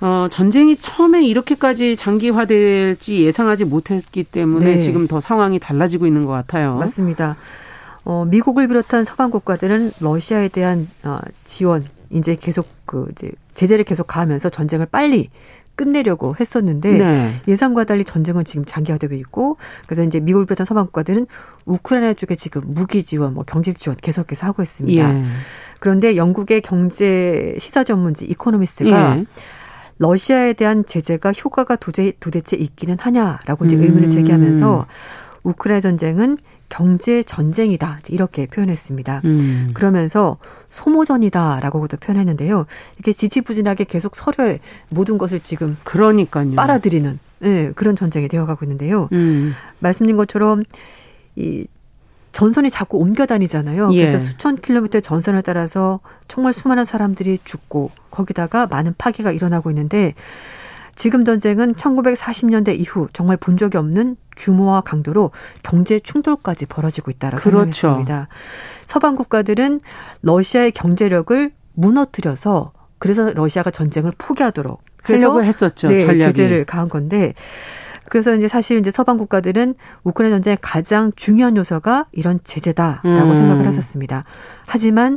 [0.03, 4.79] 어, 전쟁이 처음에 이렇게까지 장기화될지 예상하지 못했기 때문에 네.
[4.81, 6.75] 지금 더 상황이 달라지고 있는 것 같아요.
[6.75, 7.37] 맞습니다.
[8.05, 14.09] 어, 미국을 비롯한 서방 국가들은 러시아에 대한 어, 지원 이제 계속 그 이제 제재를 계속
[14.09, 15.31] 가하면서 전쟁을 빨리
[15.77, 17.35] 끝내려고 했었는데 네.
[17.47, 21.29] 예상과 달리 전쟁은 지금 장기화되고 있고 그래서 이제 미국을 비롯한 서방 국가들은
[21.65, 25.15] 우크라이나 쪽에 지금 무기 지원, 뭐 경제 지원 계속해서 하고 있습니다.
[25.15, 25.25] 예.
[25.79, 29.25] 그런데 영국의 경제 시사 전문지 이코노미스가 예.
[30.03, 34.11] 러시아에 대한 제재가 효과가 도저히 도대체 있기는 하냐라고 이제 의문을 음.
[34.11, 34.87] 제기하면서
[35.45, 36.39] 우크라이나 전쟁은
[36.69, 39.21] 경제 전쟁이다 이렇게 표현했습니다.
[39.25, 39.71] 음.
[39.75, 40.39] 그러면서
[40.71, 42.67] 소모전이다라고도 표현했는데요.
[42.99, 46.57] 이게 지지부진하게 계속 서로의 모든 것을 지금 그러니까요.
[46.57, 49.09] 빨아들이는 네, 그런 전쟁이 되어가고 있는데요.
[49.13, 49.55] 음.
[49.79, 50.65] 말씀드린 것처럼
[51.37, 51.67] 이
[52.33, 53.91] 전선이 자꾸 옮겨 다니잖아요.
[53.93, 54.07] 예.
[54.07, 60.15] 그래서 수천 킬로미터 전선을 따라서 정말 수많은 사람들이 죽고 거기다가 많은 파괴가 일어나고 있는데
[60.95, 65.31] 지금 전쟁은 1940년대 이후 정말 본 적이 없는 규모와 강도로
[65.63, 67.73] 경제 충돌까지 벌어지고 있다라고 그렇죠.
[67.73, 68.29] 설명했습니다.
[68.85, 69.81] 서방 국가들은
[70.23, 75.89] 러시아의 경제력을 무너뜨려서 그래서 러시아가 전쟁을 포기하도록 하려고 했었죠.
[75.89, 76.21] 네, 전략이.
[76.21, 77.35] 제재를 가한 건데
[78.13, 83.35] 그래서 이제 사실 이제 서방 국가들은 우크라이나 전쟁의 가장 중요한 요소가 이런 제재다라고 음.
[83.35, 84.25] 생각을 했었습니다.
[84.67, 85.17] 하지만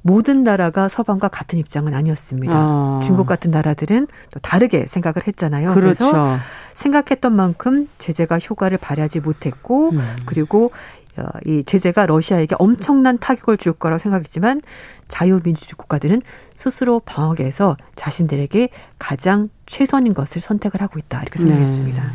[0.00, 2.54] 모든 나라가 서방과 같은 입장은 아니었습니다.
[2.56, 3.00] 아.
[3.04, 5.74] 중국 같은 나라들은 또 다르게 생각을 했잖아요.
[5.74, 6.10] 그렇죠.
[6.10, 6.38] 그래서
[6.72, 10.00] 생각했던 만큼 제재가 효과를 발휘하지 못했고 음.
[10.24, 10.99] 그리고 어,
[11.46, 14.62] 이 제재가 러시아에게 엄청난 타격을 줄 거라고 생각했지만
[15.08, 16.22] 자유민주주의 국가들은
[16.56, 18.68] 스스로 방어하기 위해서 자신들에게
[18.98, 22.02] 가장 최선인 것을 선택을 하고 있다 이렇게 생각했습니다.
[22.02, 22.10] 네.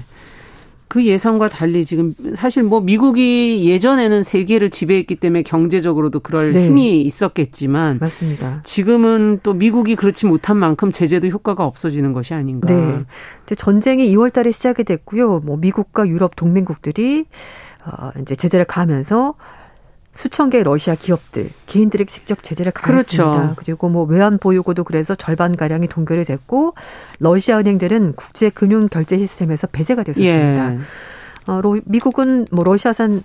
[0.87, 6.67] 그 예상과 달리 지금 사실 뭐 미국이 예전에는 세계를 지배했기 때문에 경제적으로도 그럴 네.
[6.67, 8.61] 힘이 있었겠지만 맞습니다.
[8.63, 12.73] 지금은 또 미국이 그렇지 못한 만큼 제재도 효과가 없어지는 것이 아닌가.
[12.73, 13.55] 네.
[13.57, 15.41] 전쟁이 2월 달에 시작이 됐고요.
[15.41, 17.25] 뭐 미국과 유럽 동맹국들이
[17.85, 19.35] 어 이제 제재를 가하면서
[20.11, 23.31] 수천 개의 러시아 기업들, 개인들에게 직접 제재를 가했습니다.
[23.31, 23.53] 그렇죠.
[23.57, 26.73] 그리고 뭐 외환 보유고도 그래서 절반 가량이 동결이 됐고
[27.19, 30.73] 러시아 은행들은 국제 금융 결제 시스템에서 배제가 됐었습니다.
[30.73, 30.79] 예.
[31.47, 33.23] 어, 미국은 뭐 러시아산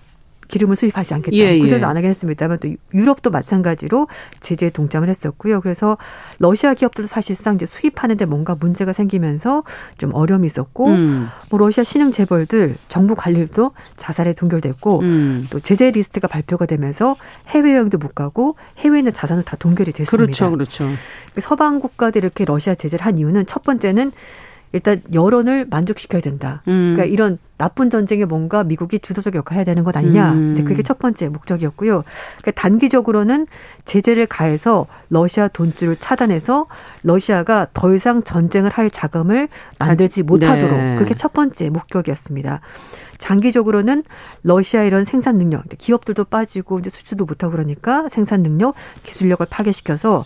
[0.50, 1.36] 기름을 수입하지 않겠다.
[1.36, 1.58] 예, 예.
[1.58, 4.08] 그전도 안 하긴 했습니다만 또 유럽도 마찬가지로
[4.40, 5.60] 제재에 동참을 했었고요.
[5.60, 5.96] 그래서
[6.38, 9.62] 러시아 기업들도 사실상 이제 수입하는데 뭔가 문제가 생기면서
[9.96, 11.28] 좀 어려움이 있었고 음.
[11.48, 15.46] 뭐 러시아 신흥 재벌들 정부 관리도 자살에 동결됐고 음.
[15.50, 17.16] 또 제재 리스트가 발표가 되면서
[17.48, 20.16] 해외 여행도 못 가고 해외에 있는 자산을 다 동결이 됐습니다.
[20.16, 20.88] 그렇죠, 그렇죠.
[21.38, 24.12] 서방 국가들이 이렇게 러시아 제재를 한 이유는 첫 번째는
[24.72, 26.62] 일단 여론을 만족시켜야 된다.
[26.68, 26.94] 음.
[26.94, 30.32] 그러니까 이런 나쁜 전쟁에 뭔가 미국이 주도적 역할을 해야 되는 것 아니냐.
[30.32, 30.52] 음.
[30.52, 32.04] 이제 그게 첫 번째 목적이었고요.
[32.38, 33.46] 그러니까 단기적으로는
[33.84, 36.66] 제재를 가해서 러시아 돈줄을 차단해서
[37.02, 39.48] 러시아가 더 이상 전쟁을 할 자금을
[39.78, 40.96] 만들지 못하도록 네.
[40.98, 42.60] 그게 첫 번째 목적이었습니다.
[43.18, 44.04] 장기적으로는
[44.42, 50.24] 러시아 이런 생산 능력, 기업들도 빠지고 이제 수출도 못하고 그러니까 생산 능력, 기술력을 파괴시켜서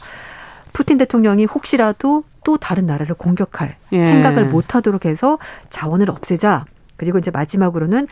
[0.72, 4.06] 푸틴 대통령이 혹시라도 또 다른 나라를 공격할 예.
[4.06, 5.38] 생각을 못 하도록 해서
[5.70, 6.64] 자원을 없애자.
[6.96, 8.06] 그리고 이제 마지막으로는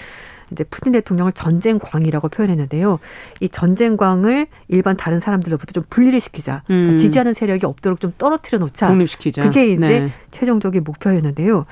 [0.51, 2.99] 이제 푸틴 대통령을 전쟁광이라고 표현했는데요.
[3.41, 6.62] 이 전쟁광을 일반 다른 사람들로부터 좀 분리를 시키자.
[6.66, 6.99] 그러니까 음.
[6.99, 8.89] 지지하는 세력이 없도록 좀 떨어뜨려 놓자.
[8.89, 9.45] 독립시키자.
[9.45, 10.12] 그게 이제 네.
[10.30, 11.66] 최종적인 목표였는데요.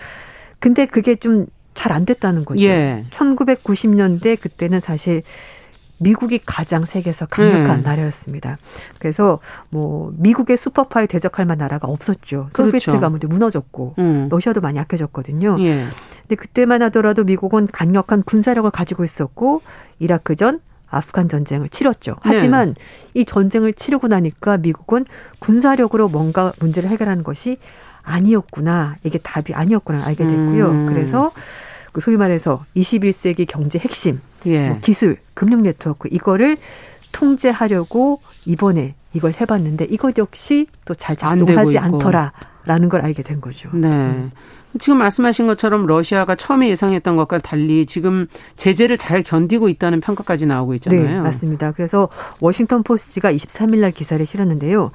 [0.61, 2.62] 근데 그게 좀 잘 안 됐다는 거죠.
[2.62, 3.04] 예.
[3.11, 5.22] 1990년대 그때는 사실
[6.03, 7.82] 미국이 가장 세계에서 강력한 네.
[7.82, 8.57] 나라였습니다.
[8.98, 9.38] 그래서
[9.68, 12.48] 뭐 미국의 슈퍼파이 대적할 만한 나라가 없었죠.
[12.55, 13.01] 소비에트 그렇죠.
[13.01, 14.28] 가문도 무너졌고 음.
[14.30, 15.59] 러시아도 많이 약해졌거든요.
[15.61, 15.86] 예.
[16.22, 19.61] 근데 그때만 하더라도 미국은 강력한 군사력을 가지고 있었고
[19.98, 22.16] 이라크전 아프간 전쟁을 치렀죠.
[22.22, 23.20] 하지만 네.
[23.20, 25.05] 이 전쟁을 치르고 나니까 미국은
[25.38, 27.59] 군사력으로 뭔가 문제를 해결하는 것이
[28.03, 28.96] 아니었구나.
[29.05, 30.70] 이게 답이 아니었구나 알게 됐고요.
[30.70, 30.86] 음.
[30.86, 31.30] 그래서
[31.92, 34.68] 그 소위 말해서 21세기 경제 핵심, 예.
[34.68, 36.57] 뭐 기술, 금융 네트워크 이거를
[37.12, 43.70] 통제하려고 이번에 이걸 해봤는데 이것 역시 또 잘 작동하지 않더라라는 걸 알게 된 거죠.
[43.72, 43.88] 네.
[43.88, 44.30] 음.
[44.78, 50.74] 지금 말씀하신 것처럼 러시아가 처음에 예상했던 것과 달리 지금 제재를 잘 견디고 있다는 평가까지 나오고
[50.74, 51.03] 있잖아요.
[51.03, 51.72] 네, 맞습니다.
[51.72, 54.93] 그래서 워싱턴 포스트가 23일 날 기사를 실었는데요.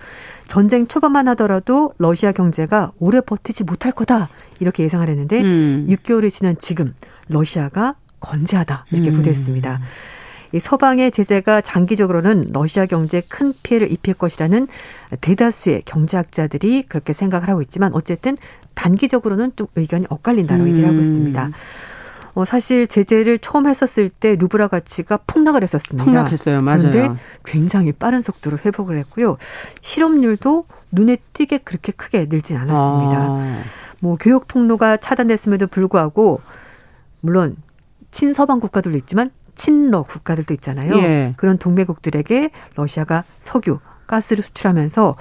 [0.48, 4.30] 전쟁 초반만 하더라도 러시아 경제가 오래 버티지 못할 거다
[4.62, 5.88] 이렇게 예상을 했는데 음.
[5.89, 6.93] 6개월이 지난 지금
[7.28, 9.17] 러시아가 건재하다 이렇게 음.
[9.17, 9.80] 보도했습니다.
[10.51, 14.67] 이 서방의 제재가 장기적으로는 러시아 경제에 큰 피해를 입힐 것이라는
[15.21, 18.38] 대다수의 경제학자들이 그렇게 생각을 하고 있지만 어쨌든
[18.73, 20.67] 단기적으로는 좀 의견이 엇갈린다고 음.
[20.69, 21.51] 얘기를 하고 있습니다.
[22.36, 26.03] 어, 사실 제재를 처음 했었을 때 루브라 가치가 폭락을 했었습니다.
[26.03, 26.61] 폭락했어요.
[26.61, 26.91] 맞아요.
[26.91, 27.09] 그런데
[27.45, 29.38] 굉장히 빠른 속도로 회복을 했고요.
[29.82, 33.17] 실업률도 눈에 띄게 그렇게 크게 늘진 않았습니다.
[33.17, 33.61] 아.
[34.01, 36.41] 뭐 교육 통로가 차단됐음에도 불구하고
[37.21, 37.55] 물론
[38.16, 40.95] 친서방 국가들도 있지만 친러 국가들도 있잖아요.
[40.95, 41.34] 예.
[41.36, 45.18] 그런 동맹국들에게 러시아가 석유, 가스를 수출하면서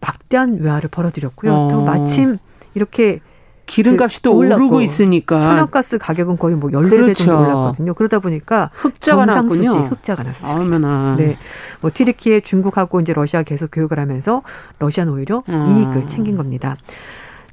[0.00, 1.52] 막대한 외화를 벌어들였고요.
[1.52, 1.68] 어.
[1.70, 2.36] 또 마침
[2.74, 3.20] 이렇게
[3.64, 7.24] 기름값이 또 오르고 있으니까 천연가스 가격은 거의 뭐 14배 그렇죠.
[7.24, 7.94] 정도 올랐거든요.
[7.94, 9.70] 그러다 보니까 흑자가 났군요.
[9.70, 10.60] 흑자가 났습니다.
[10.60, 11.14] 아면아.
[11.16, 11.38] 네.
[11.80, 14.42] 뭐 튀르키예 중국하고 이제 러시아 계속 교육을 하면서
[14.78, 15.66] 러시아는 오히려 아.
[15.70, 16.76] 이익을 챙긴 겁니다.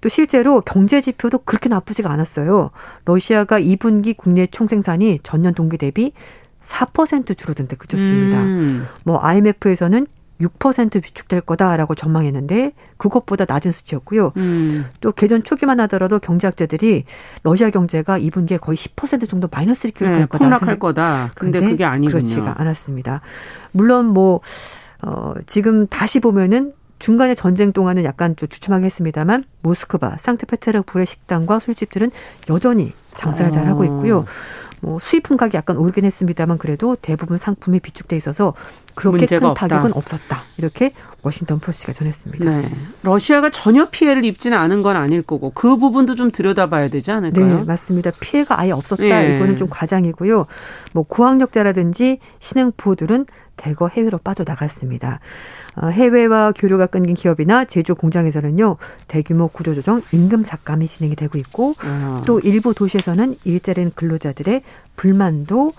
[0.07, 2.71] 또 실제로 경제 지표도 그렇게 나쁘지가 않았어요.
[3.03, 6.13] 러시아가 2분기 국내 총생산이 전년 동기 대비
[6.63, 8.39] 4% 줄어든 데 그쳤습니다.
[8.39, 8.87] 음.
[9.03, 10.07] 뭐 IMF에서는
[10.39, 14.31] 6% 비축될 거다라고 전망했는데 그것보다 낮은 수치였고요.
[14.37, 14.85] 음.
[15.01, 17.03] 또 개전 초기만 하더라도 경제학자들이
[17.43, 20.45] 러시아 경제가 2분기에 거의 10% 정도 마이너스를 기록할 네, 거다.
[20.45, 21.31] 폭락할 거다.
[21.35, 22.13] 근데, 근데 그게 아니군요.
[22.13, 23.19] 그렇지가 않았습니다.
[23.73, 24.39] 물론 뭐
[25.01, 32.11] 어, 지금 다시 보면은 중간에 전쟁 동안은 약간 좀 주춤하게 했습니다만 모스크바, 상트페테르부르의 식당과 술집들은
[32.49, 34.25] 여전히 장사를 잘 하고 있고요.
[34.79, 38.53] 뭐 수입품 가격이 약간 오르긴 했습니다만 그래도 대부분 상품이 비축돼 있어서
[38.93, 40.41] 그렇게 큰 타격은 없었다.
[40.57, 40.93] 이렇게
[41.23, 42.45] 워싱턴 포스트가 전했습니다.
[42.45, 42.69] 네.
[43.01, 47.59] 러시아가 전혀 피해를 입지는 않은 건 아닐 거고 그 부분도 좀 들여다봐야 되지 않을까요?
[47.59, 48.11] 네, 맞습니다.
[48.19, 49.03] 피해가 아예 없었다.
[49.03, 49.35] 네.
[49.35, 50.45] 이거는 좀 과장이고요.
[50.93, 53.25] 뭐 고학력자라든지 신흥 부호들은
[53.55, 55.19] 대거 해외로 빠져나갔습니다.
[55.79, 62.23] 어, 해외와 교류가 끊긴 기업이나 제조 공장에서는요 대규모 구조조정 임금 삭감이 진행이 되고 있고 아.
[62.25, 64.63] 또 일부 도시에서는 일자리 근로자들의
[64.95, 65.73] 불만도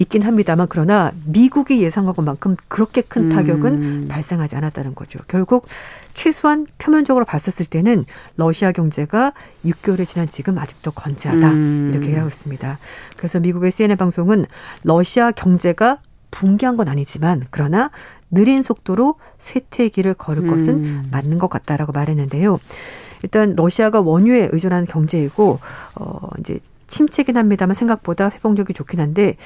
[0.00, 4.06] 있긴 합니다만 그러나 미국이 예상한 것만큼 그렇게 큰 타격은 음.
[4.08, 5.18] 발생하지 않았다는 거죠.
[5.28, 5.66] 결국
[6.14, 8.06] 최소한 표면적으로 봤었을 때는
[8.36, 9.34] 러시아 경제가
[9.66, 11.90] 6개월이 지난 지금 아직도 건재하다 음.
[11.92, 12.78] 이렇게 얘기하고 있습니다.
[13.18, 14.46] 그래서 미국의 CNN 방송은
[14.84, 15.98] 러시아 경제가
[16.30, 17.90] 붕괴한 건 아니지만 그러나
[18.30, 21.08] 느린 속도로 쇠퇴기를 걸을 것은 음.
[21.10, 22.60] 맞는 것 같다라고 말했는데요.
[23.22, 25.58] 일단 러시아가 원유에 의존하는 경제이고
[25.96, 29.36] 어 이제 침체긴 합니다만 생각보다 회복력이 좋긴 한데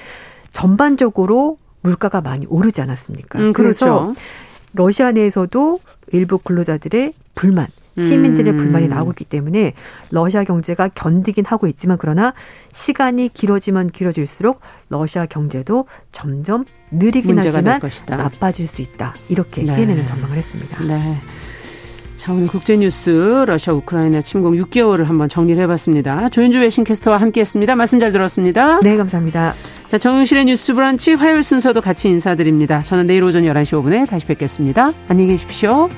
[0.53, 3.39] 전반적으로 물가가 많이 오르지 않았습니까?
[3.39, 4.21] 음, 그래서 그렇죠.
[4.73, 5.81] 러시아 내에서도
[6.13, 7.69] 일부 근로자들의 불만,
[7.99, 8.57] 시민들의 음.
[8.57, 9.75] 불만이 나오고 있기 때문에
[10.11, 12.35] 러시아 경제가 견디긴 하고 있지만 그러나
[12.73, 19.15] 시간이 길어지면 길어질수록 러시아 경제도 점점 느리긴 하지만 나빠질 수 있다.
[19.29, 19.75] 이렇게 네.
[19.75, 20.85] CNN은 전망을 했습니다.
[20.85, 21.19] 네.
[22.17, 26.31] 자, 오늘 국제뉴스 러시아 우크라이나 침공 6개월을 한번 정리를 해봤습니다.
[26.31, 27.77] 조윤주 외신캐스터와 함께했습니다.
[27.77, 28.81] 말씀 잘 들었습니다.
[28.81, 29.55] 네, 감사합니다.
[29.89, 32.81] 자, 정용실의 뉴스 브런치 화요일 순서도 같이 인사드립니다.
[32.81, 34.91] 저는 내일 오전 11시 5분에 다시 뵙겠습니다.
[35.09, 35.91] 안녕히 계십시오.